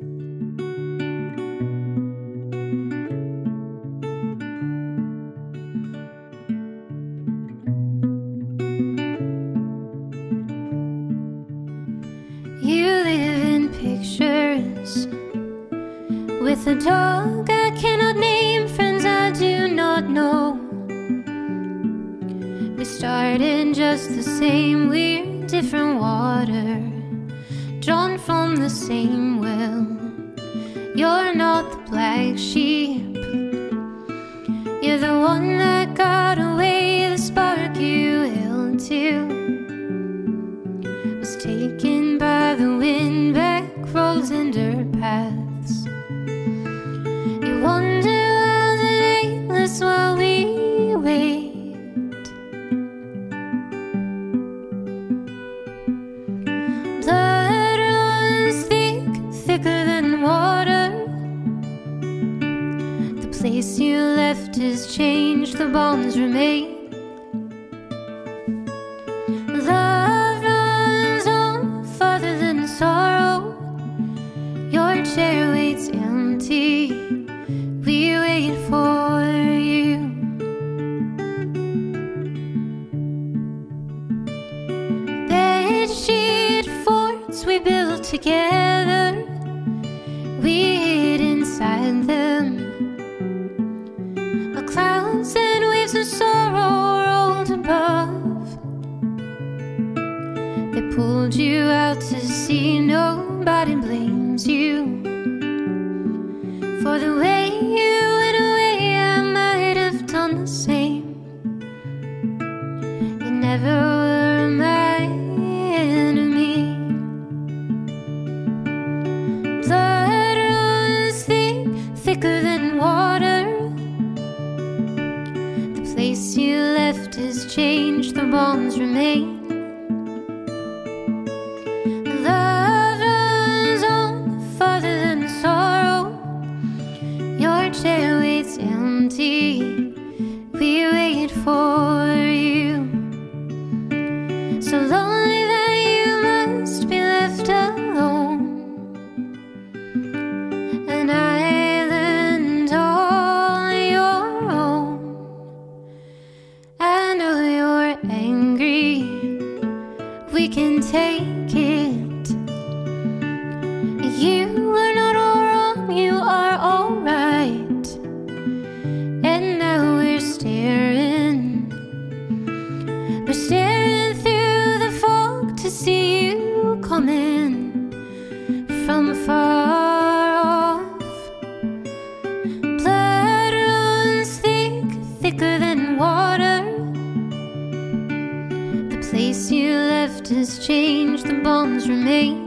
[190.30, 192.39] Has changed, the bonds remain.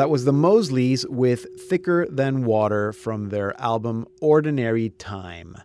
[0.00, 5.58] That was the Mosleys with Thicker Than Water from their album Ordinary Time.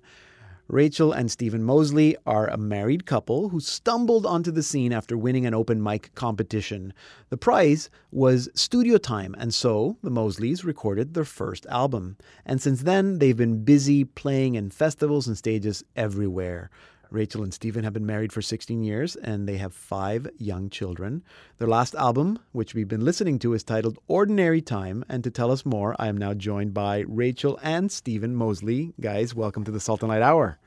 [0.67, 5.45] Rachel and Stephen Mosley are a married couple who stumbled onto the scene after winning
[5.45, 6.93] an open mic competition.
[7.29, 12.17] The prize was studio time, and so the Mosleys recorded their first album.
[12.45, 16.69] And since then, they've been busy playing in festivals and stages everywhere.
[17.15, 21.23] Rachel and Stephen have been married for 16 years and they have five young children.
[21.59, 25.05] Their last album, which we've been listening to, is titled Ordinary Time.
[25.07, 28.93] And to tell us more, I am now joined by Rachel and Stephen Mosley.
[28.99, 30.59] Guys, welcome to the Salt and Light Hour.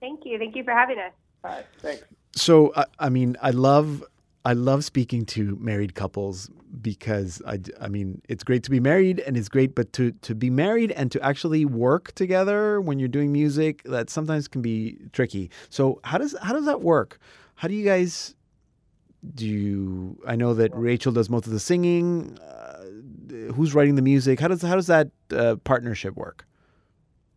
[0.00, 0.36] Thank you.
[0.36, 1.12] Thank you for having us.
[1.44, 2.02] Hi, thanks.
[2.34, 4.02] So, I, I mean, I love
[4.44, 9.20] I love speaking to married couples because I, I mean it's great to be married
[9.20, 13.08] and it's great, but to to be married and to actually work together when you're
[13.08, 15.50] doing music that sometimes can be tricky.
[15.68, 17.18] So how does how does that work?
[17.54, 18.34] How do you guys
[19.34, 20.18] do you?
[20.26, 22.38] I know that Rachel does most of the singing.
[22.38, 24.40] Uh, who's writing the music?
[24.40, 26.46] How does how does that uh, partnership work?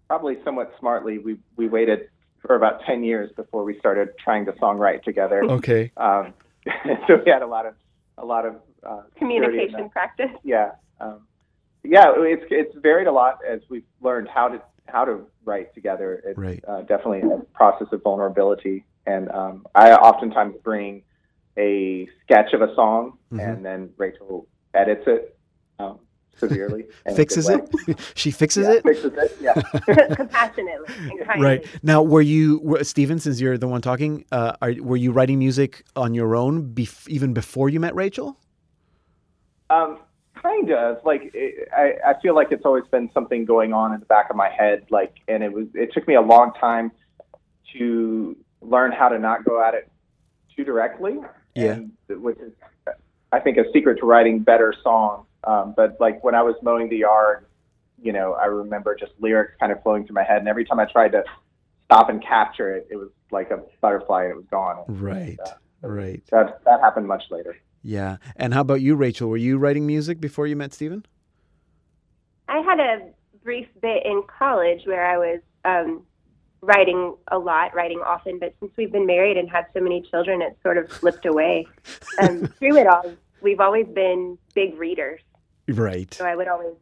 [0.07, 1.19] Probably somewhat smartly.
[1.19, 2.09] We we waited
[2.41, 5.43] for about ten years before we started trying to songwrite together.
[5.43, 5.91] Okay.
[5.97, 6.33] Um,
[7.07, 7.75] so we had a lot of
[8.17, 10.31] a lot of uh, Communication practice.
[10.43, 10.71] Yeah.
[10.99, 11.27] Um,
[11.83, 16.21] yeah, it's it's varied a lot as we've learned how to how to write together.
[16.25, 16.63] It's Right.
[16.67, 21.03] uh, definitely a process of vulnerability, and um, I oftentimes bring
[21.57, 23.39] a sketch of a song, Mhm.
[23.47, 25.37] and then Rachel edits it
[25.79, 25.99] um,
[26.37, 26.85] severely.
[27.15, 27.61] Fixes it.
[28.15, 28.83] she fixes Yeah, it.
[28.83, 29.37] Fixes it.
[29.41, 29.53] Yeah.
[30.15, 30.93] Compassionately
[31.25, 31.45] kindly.
[31.45, 33.19] Right now, were you were, Stephen?
[33.19, 37.07] Since you're the one talking, uh, are, were you writing music on your own bef-
[37.07, 38.37] even before you met Rachel?
[39.69, 39.99] Um,
[40.41, 43.99] kind of like it, I, I feel like it's always been something going on in
[43.99, 44.85] the back of my head.
[44.89, 46.91] Like, and it was it took me a long time
[47.77, 49.89] to learn how to not go at it
[50.55, 51.17] too directly.
[51.55, 51.73] Yeah.
[51.73, 52.51] and, which is
[53.35, 55.25] I think a secret to writing better songs.
[55.43, 57.45] Um, but like when I was mowing the yard,
[58.01, 60.79] you know, I remember just lyrics kind of flowing through my head, and every time
[60.79, 61.23] I tried to
[61.85, 64.83] stop and capture it, it was like a butterfly and it was gone.
[64.87, 65.37] Right.
[65.45, 66.23] Uh, Right.
[66.31, 67.55] that that happened much later.
[67.83, 68.17] Yeah.
[68.37, 69.29] And how about you, Rachel?
[69.29, 71.05] Were you writing music before you met Stephen?
[72.49, 73.09] I had a
[73.43, 76.01] brief bit in college where I was um,
[76.61, 80.41] writing a lot, writing often, but since we've been married and had so many children,
[80.41, 81.67] it sort of slipped away.
[82.17, 83.03] Um, through it all,
[83.41, 85.21] we've always been big readers.
[85.67, 86.13] Right.
[86.13, 86.75] So I would always,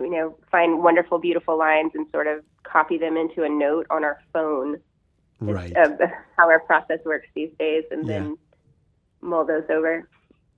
[0.00, 4.04] you know, find wonderful, beautiful lines and sort of copy them into a note on
[4.04, 4.80] our phone
[5.38, 5.76] Right.
[5.76, 6.00] of
[6.36, 8.38] how our process works these days and then
[9.20, 10.08] mull those over.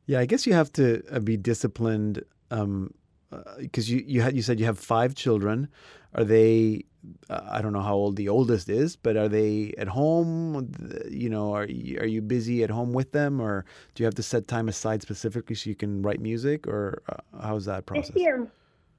[0.06, 4.60] Yeah, I guess you have to uh, be disciplined because you you had you said
[4.60, 5.68] you have five children.
[6.14, 6.84] Are they?
[7.30, 10.72] I don't know how old the oldest is, but are they at home?
[11.08, 14.14] You know, are you, are you busy at home with them, or do you have
[14.16, 18.08] to set time aside specifically so you can write music, or uh, how's that process?
[18.14, 18.46] This year,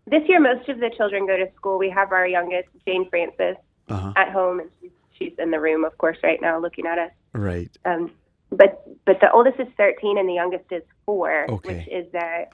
[0.08, 1.78] this year, most of the children go to school.
[1.78, 3.58] We have our youngest, Jane Francis,
[3.89, 4.14] Uh-huh.
[4.16, 7.12] at home, and she's, she's in the room, of course, right now, looking at us.
[7.34, 7.70] Right.
[7.86, 8.12] Um,
[8.52, 11.76] but but the oldest is 13 and the youngest is four, Okay.
[11.80, 12.45] which is a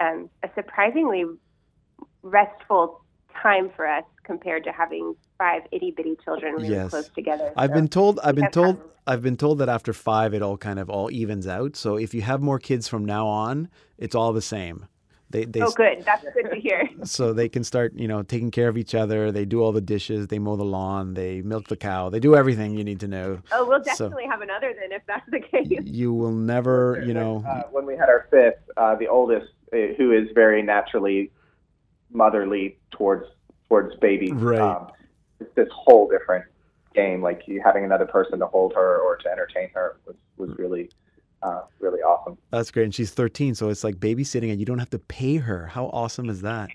[0.00, 1.24] um, a surprisingly
[2.22, 3.01] restful
[3.40, 6.90] time for us compared to having five itty bitty children really Yes.
[6.90, 7.52] close together.
[7.56, 8.20] I've So been told.
[8.22, 8.78] I've been told.
[8.78, 8.88] time.
[9.06, 11.74] I've been told that after five, it all kind of all evens out.
[11.74, 13.68] So if you have more kids from now on,
[13.98, 14.86] it's all the same.
[15.30, 16.04] They they oh, good.
[16.04, 16.88] That's good to hear.
[17.04, 19.80] so they can start you know taking care of each other they do all the
[19.80, 23.08] dishes they mow the lawn they milk the cow they do everything you need to
[23.08, 25.80] know Oh, we'll So- definitely have another then if that's the case.
[25.84, 29.78] you will never you know uh, when we had our fifth, uh, the oldest, uh,
[29.96, 31.32] who is very naturally
[32.12, 33.26] motherly towards
[33.68, 34.58] towards babies, Right.
[34.60, 34.88] um,
[35.40, 36.44] it's this whole different
[36.94, 37.22] game.
[37.22, 40.90] Like you having another person to hold her or to entertain her was was really
[41.42, 42.38] uh, really awesome.
[42.50, 45.36] that's great and she's 13 so it's like babysitting and you don't have to pay
[45.36, 46.70] her how awesome is that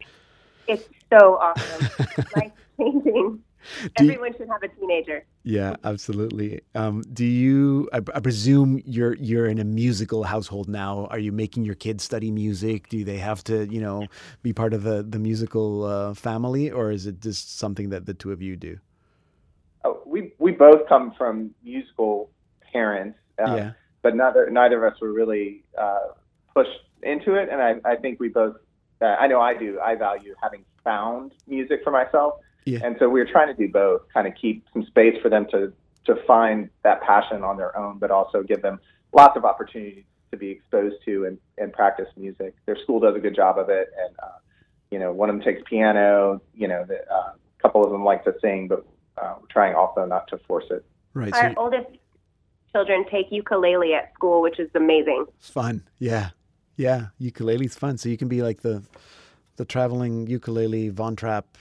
[0.67, 1.87] It's so awesome.
[2.35, 3.41] Life changing.
[3.95, 5.23] Do you- Everyone should have a teenager.
[5.43, 11.07] yeah absolutely um, do you I, I presume you're you're in a musical household now
[11.13, 14.07] are you making your kids study music do they have to you know
[14.43, 18.13] be part of the the musical uh, family or is it just something that the
[18.13, 18.77] two of you do
[19.85, 22.29] Oh, we we both come from musical
[22.73, 23.71] parents, uh, Yeah.
[24.01, 26.07] but neither neither of us were really uh,
[26.53, 27.47] pushed into it.
[27.51, 28.55] And I, I think we both,
[29.01, 29.79] uh, I know I do.
[29.79, 32.33] I value having found music for myself,
[32.67, 32.79] Yeah.
[32.83, 35.47] and so we were trying to do both, kind of keep some space for them
[35.51, 35.71] to
[36.05, 38.79] to find that passion on their own, but also give them
[39.13, 42.55] lots of opportunities to be exposed to and, and practice music.
[42.65, 44.37] Their school does a good job of it, and uh,
[44.91, 46.41] you know, one of them takes piano.
[46.53, 48.85] You know, the, uh, a couple of them like to sing, but
[49.17, 50.85] uh, we're trying also not to force it.
[51.13, 51.87] right Our oldest
[52.71, 55.25] children take ukulele at school, which is amazing.
[55.37, 55.83] It's fun.
[55.99, 56.29] Yeah.
[56.75, 57.07] Yeah.
[57.17, 57.97] Ukulele's fun.
[57.97, 58.83] So you can be like the
[59.55, 61.57] the traveling ukulele Von Trapp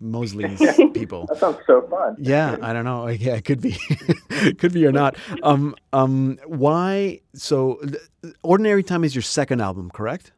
[0.00, 0.58] Mosley's
[0.94, 1.26] people.
[1.26, 2.16] That sounds so fun.
[2.18, 3.08] Yeah, I don't know.
[3.08, 3.72] Yeah, it could be,
[4.58, 5.16] could be or not.
[5.42, 7.20] Um, um, why?
[7.34, 7.80] So,
[8.42, 10.32] Ordinary Time is your second album, correct?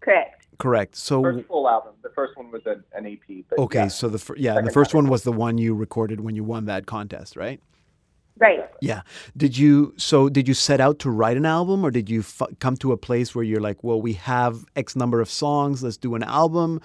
[0.00, 0.46] Correct.
[0.58, 0.96] Correct.
[0.96, 1.92] So, First full album.
[2.02, 3.44] The first one was an, an EP.
[3.48, 3.78] But okay.
[3.80, 3.88] yeah.
[3.88, 6.64] So the fir- yeah, the first one was the one you recorded when you won
[6.64, 7.60] that contest, right?
[8.38, 8.68] Right.
[8.80, 9.02] Yeah.
[9.36, 9.94] Did you?
[9.96, 12.92] So did you set out to write an album, or did you f- come to
[12.92, 16.22] a place where you're like, well, we have X number of songs, let's do an
[16.22, 16.80] album?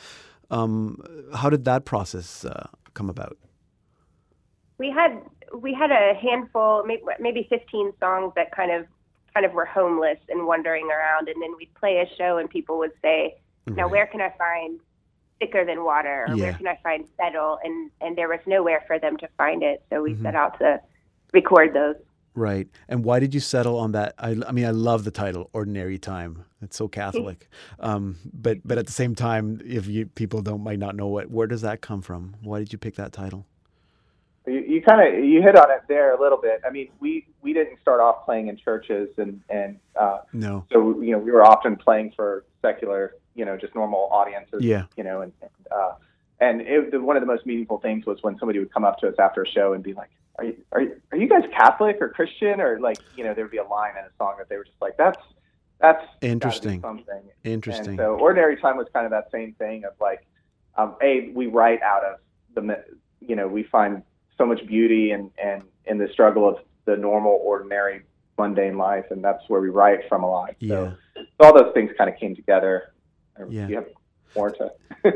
[0.54, 1.02] Um,
[1.34, 3.38] how did that process uh, come about?
[4.78, 5.20] We had
[5.58, 8.86] we had a handful, maybe, maybe 15 songs that kind of
[9.34, 12.78] kind of were homeless and wandering around, and then we'd play a show, and people
[12.78, 13.36] would say,
[13.68, 13.92] "Now, Right.
[13.92, 14.80] where can I find
[15.40, 16.28] thicker than water?
[16.30, 16.44] Or Yeah.
[16.44, 19.84] where can I find settle?" And and there was nowhere for them to find it,
[19.90, 20.22] so we Mhm.
[20.22, 20.80] set out to
[21.34, 21.96] record those.
[22.36, 22.68] Right.
[22.88, 24.16] And why did you settle on that?
[24.18, 26.46] I, I mean, I love the title, Ordinary Time.
[26.62, 27.48] It's so Catholic.
[27.80, 31.30] um, but but at the same time, if you people don't might not know what,
[31.30, 32.36] where does that come from?
[32.42, 33.46] Why did you pick that title?
[34.48, 36.62] You, you kind of you hit on it there a little bit.
[36.66, 40.66] I mean, we we didn't start off playing in churches, and and uh, No.
[40.72, 44.64] so you know we were often playing for secular, you know, just normal audiences.
[44.64, 44.86] Yeah.
[44.98, 45.94] You know, and and, uh,
[46.40, 48.98] and it, the, one of the most meaningful things was when somebody would come up
[49.00, 51.44] to us after a show and be like, "Are you are you, are you guys
[51.56, 54.36] Catholic or Christian?" Or like, you know, there would be a line in a song
[54.38, 55.22] that they were just like, "That's
[55.80, 56.82] that's gotta be Interesting.
[56.82, 57.88] something." Interesting.
[57.90, 60.26] And so ordinary time was kind of that same thing of like,
[60.78, 62.20] um, a we write out of
[62.56, 62.84] the
[63.20, 64.04] you know we find
[64.38, 68.04] so much beauty and and in the struggle of the normal ordinary
[68.38, 70.56] mundane life, and that's where we write from a lot.
[70.60, 70.70] Yeah.
[70.70, 72.94] So, so all those things kind of came together.
[73.50, 73.68] Yeah.
[73.68, 73.88] You have
[74.36, 74.72] more to.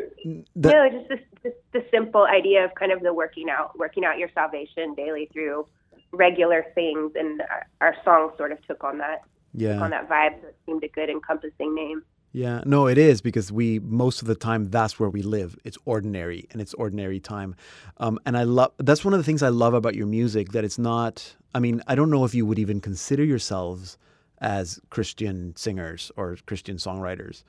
[0.56, 4.18] no, just this, this the simple idea of kind of the working out, working out
[4.18, 5.66] your salvation daily through
[6.12, 9.22] regular things, and our, our song sort of took on that,
[9.54, 9.74] Yeah.
[9.74, 10.42] took on that vibe.
[10.42, 12.04] So it seemed a good encompassing name.
[12.34, 15.58] Yeah, no, it is because we most of the time that's where we live.
[15.64, 17.56] It's ordinary and it's ordinary time,
[17.98, 20.64] um, and I love that's one of the things I love about your music that
[20.64, 21.36] it's not.
[21.56, 23.98] I mean, I don't know if you would even consider yourselves
[24.40, 27.44] as Christian singers or Christian songwriters,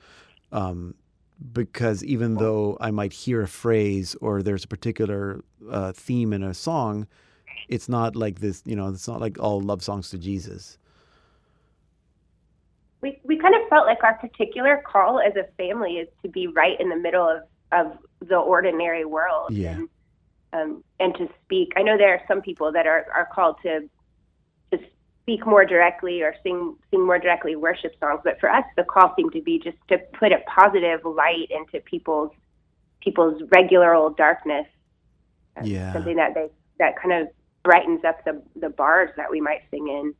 [0.51, 0.95] um,
[1.53, 6.43] because even though I might hear a phrase or there's a particular uh, theme in
[6.43, 7.07] a song,
[7.67, 8.61] it's not like this.
[8.65, 10.77] You know, it's not like all love songs to Jesus.
[13.01, 16.47] we we kind of felt like our particular call as a family is to be
[16.47, 19.71] right in the middle of of the ordinary world Yeah.
[19.77, 19.89] and
[20.51, 21.71] um, and to speak.
[21.77, 23.89] I know there are some people that are are called to to
[25.23, 29.13] speak more directly or sing sing more directly worship songs, but for us the call
[29.15, 32.31] seemed to be just to put a positive light into people's
[33.01, 34.65] people's regular old darkness.
[35.63, 35.91] Yeah.
[35.91, 36.49] something that they
[36.79, 37.27] that kind of
[37.63, 40.13] brightens up the the bars that we might sing in.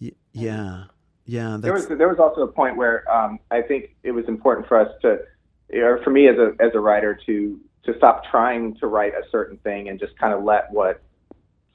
[0.00, 0.84] Y- yeah,
[1.26, 1.56] yeah.
[1.60, 4.78] there was there was also a point where um, I think it was important for
[4.80, 5.20] us to,
[5.80, 9.22] or for me as a as a writer to to stop trying to write a
[9.30, 11.00] certain thing and just kind of let what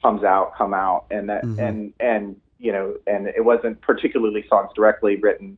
[0.04, 1.60] comes out come out, and that Mhm.
[1.60, 5.58] and and you know, and it wasn't particularly songs directly written,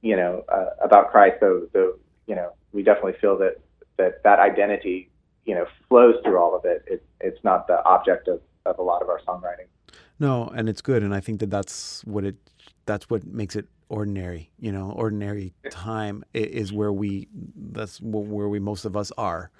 [0.00, 1.36] you know, uh, about Christ.
[1.40, 1.94] Though though
[2.26, 3.56] you know, we definitely feel that
[3.96, 5.10] that that identity,
[5.44, 6.84] you know, flows through all of it.
[6.86, 9.66] It it's not the object of of a lot of our songwriting.
[10.18, 12.36] No, and it's good, and I think that that's what it
[12.86, 14.50] that's what makes it ordinary.
[14.58, 19.50] You know, ordinary time is where we that's where we most of us are.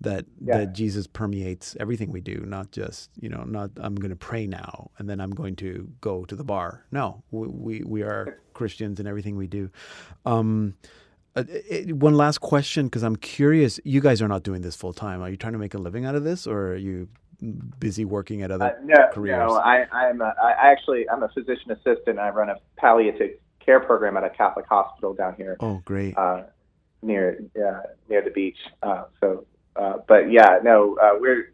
[0.00, 0.58] That Yeah.
[0.58, 4.46] that Jesus permeates everything we do, not just you know, not I'm going to pray
[4.46, 6.84] now and then I'm going to go to the bar.
[6.92, 9.70] No, we we, we are Christians in everything we do.
[10.24, 10.74] Um,
[11.36, 13.80] uh, it, one last question, because I'm curious.
[13.84, 15.20] You guys are not doing this full time.
[15.20, 17.08] Are you trying to make a living out of this, or are you
[17.78, 19.38] busy working at other Uh, no, careers?
[19.48, 19.56] no.
[19.56, 22.18] I, I'm a, I actually I'm a physician assistant.
[22.20, 23.32] I run a palliative
[23.64, 26.16] care program at a Catholic hospital down here Oh, great.
[26.16, 26.44] uh,
[27.02, 28.58] near uh, near the beach.
[28.82, 29.44] Uh, so,
[29.78, 31.52] uh, but yeah, no, uh, we're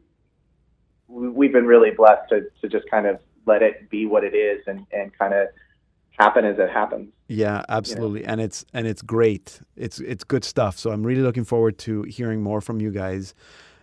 [1.08, 4.34] we- we've been really blessed to to just kind of let it be what it
[4.34, 5.48] is and and kind of
[6.18, 7.12] happen as it happens.
[7.28, 8.24] Yeah, absolutely.
[8.24, 9.60] And it's and it's great.
[9.76, 10.78] It's it's good stuff.
[10.78, 13.34] So I'm really looking forward to hearing more from you guys.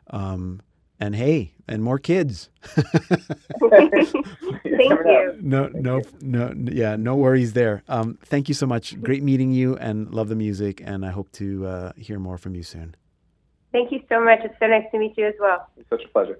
[0.10, 0.62] Um,
[1.00, 2.52] and hey, and more kids.
[2.76, 3.94] Thank
[4.64, 5.38] you.
[5.42, 7.84] No, no, no, yeah, no worries there.
[7.88, 9.02] Um, thank you so much.
[9.02, 10.82] Great meeting you, and love the music.
[10.86, 12.96] And I hope to uh, hear more from you soon.
[13.72, 14.40] Thank you so much.
[14.44, 15.68] It's so nice to meet you as well.
[15.78, 16.40] It's such a pleasure.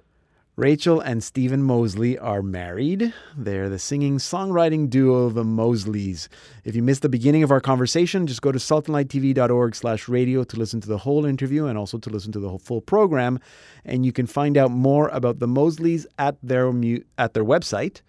[0.54, 3.14] Rachel and Stephen Mosley are married.
[3.34, 6.28] They're the singing songwriting duo, the Mosleys.
[6.62, 10.56] If you missed the beginning of our conversation, just go to saltandlighttv.org slash radio to
[10.58, 13.38] listen to the whole interview and also to listen to the whole full program.
[13.82, 18.02] And you can find out more about the Mosleys at their, mu- at their website,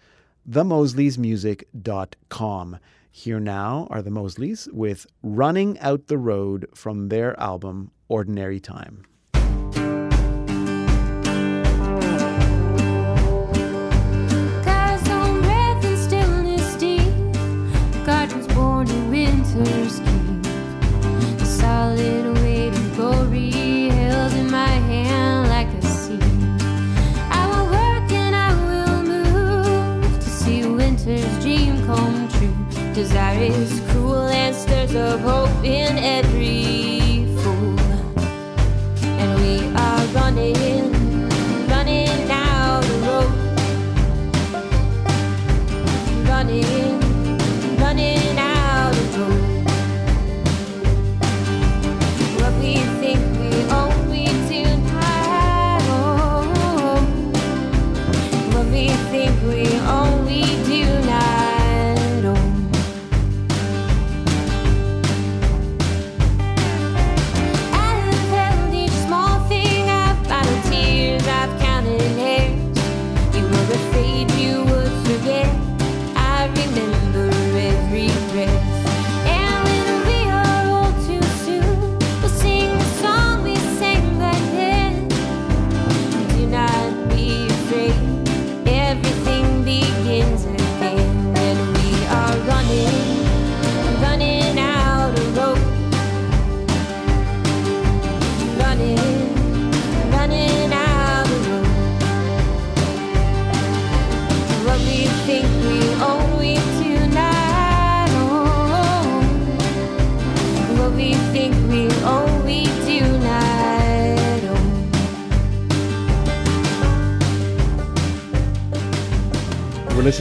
[0.50, 2.78] themosleysmusic.com.
[3.10, 9.06] Here now are the Mosleys with Running Out the Road from their album, Ordinary Time.
[32.94, 37.03] Desire is cruel and stirs up hope in every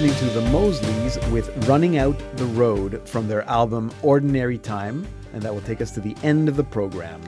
[0.03, 5.40] listening to the Mosleys with Running Out the Road from their album Ordinary Time, and
[5.42, 7.22] that will take us to the end of the program.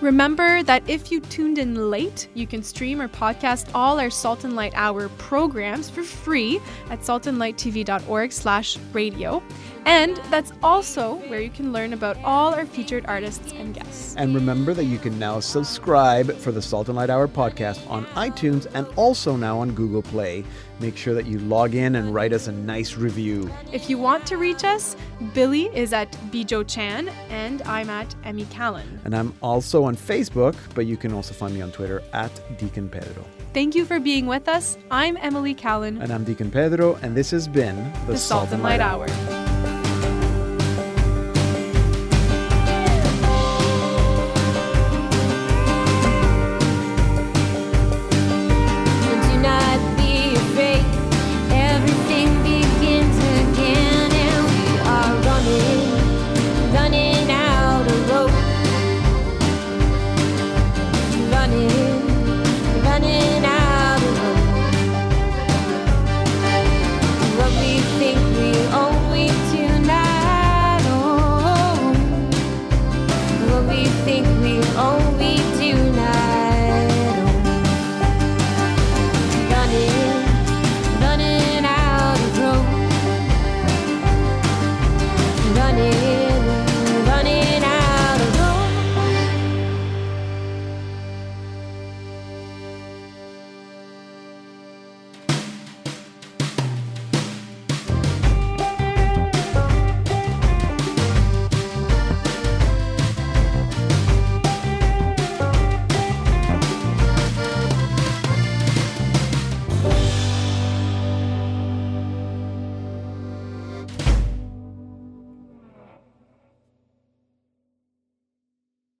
[0.00, 4.44] Remember that if you tuned in late, you can stream or podcast all our Salt
[4.44, 9.42] and Light Hour programs for free at saltandlighttv.org slash radio.
[9.86, 14.16] And that's also where you can learn about all our featured artists and guests.
[14.16, 18.04] And remember that you can now subscribe for the Salt and Light Hour podcast on
[18.06, 20.44] iTunes and also now on Google Play.
[20.80, 23.48] Make sure that you log in and write us a nice review.
[23.72, 24.96] If you want to reach us,
[25.32, 29.00] Billy is at Bijo Chan and I'm at Emmy Callan.
[29.04, 32.88] And I'm also on Facebook, but you can also find me on Twitter at Deacon
[32.88, 33.24] Pedro.
[33.54, 34.76] Thank you for being with us.
[34.90, 36.02] I'm Emily Callan.
[36.02, 37.76] And I'm Deacon Pedro, and this has been
[38.06, 39.08] the, the Salt, Salt and Light, Light Hour.
[39.08, 39.45] Hour.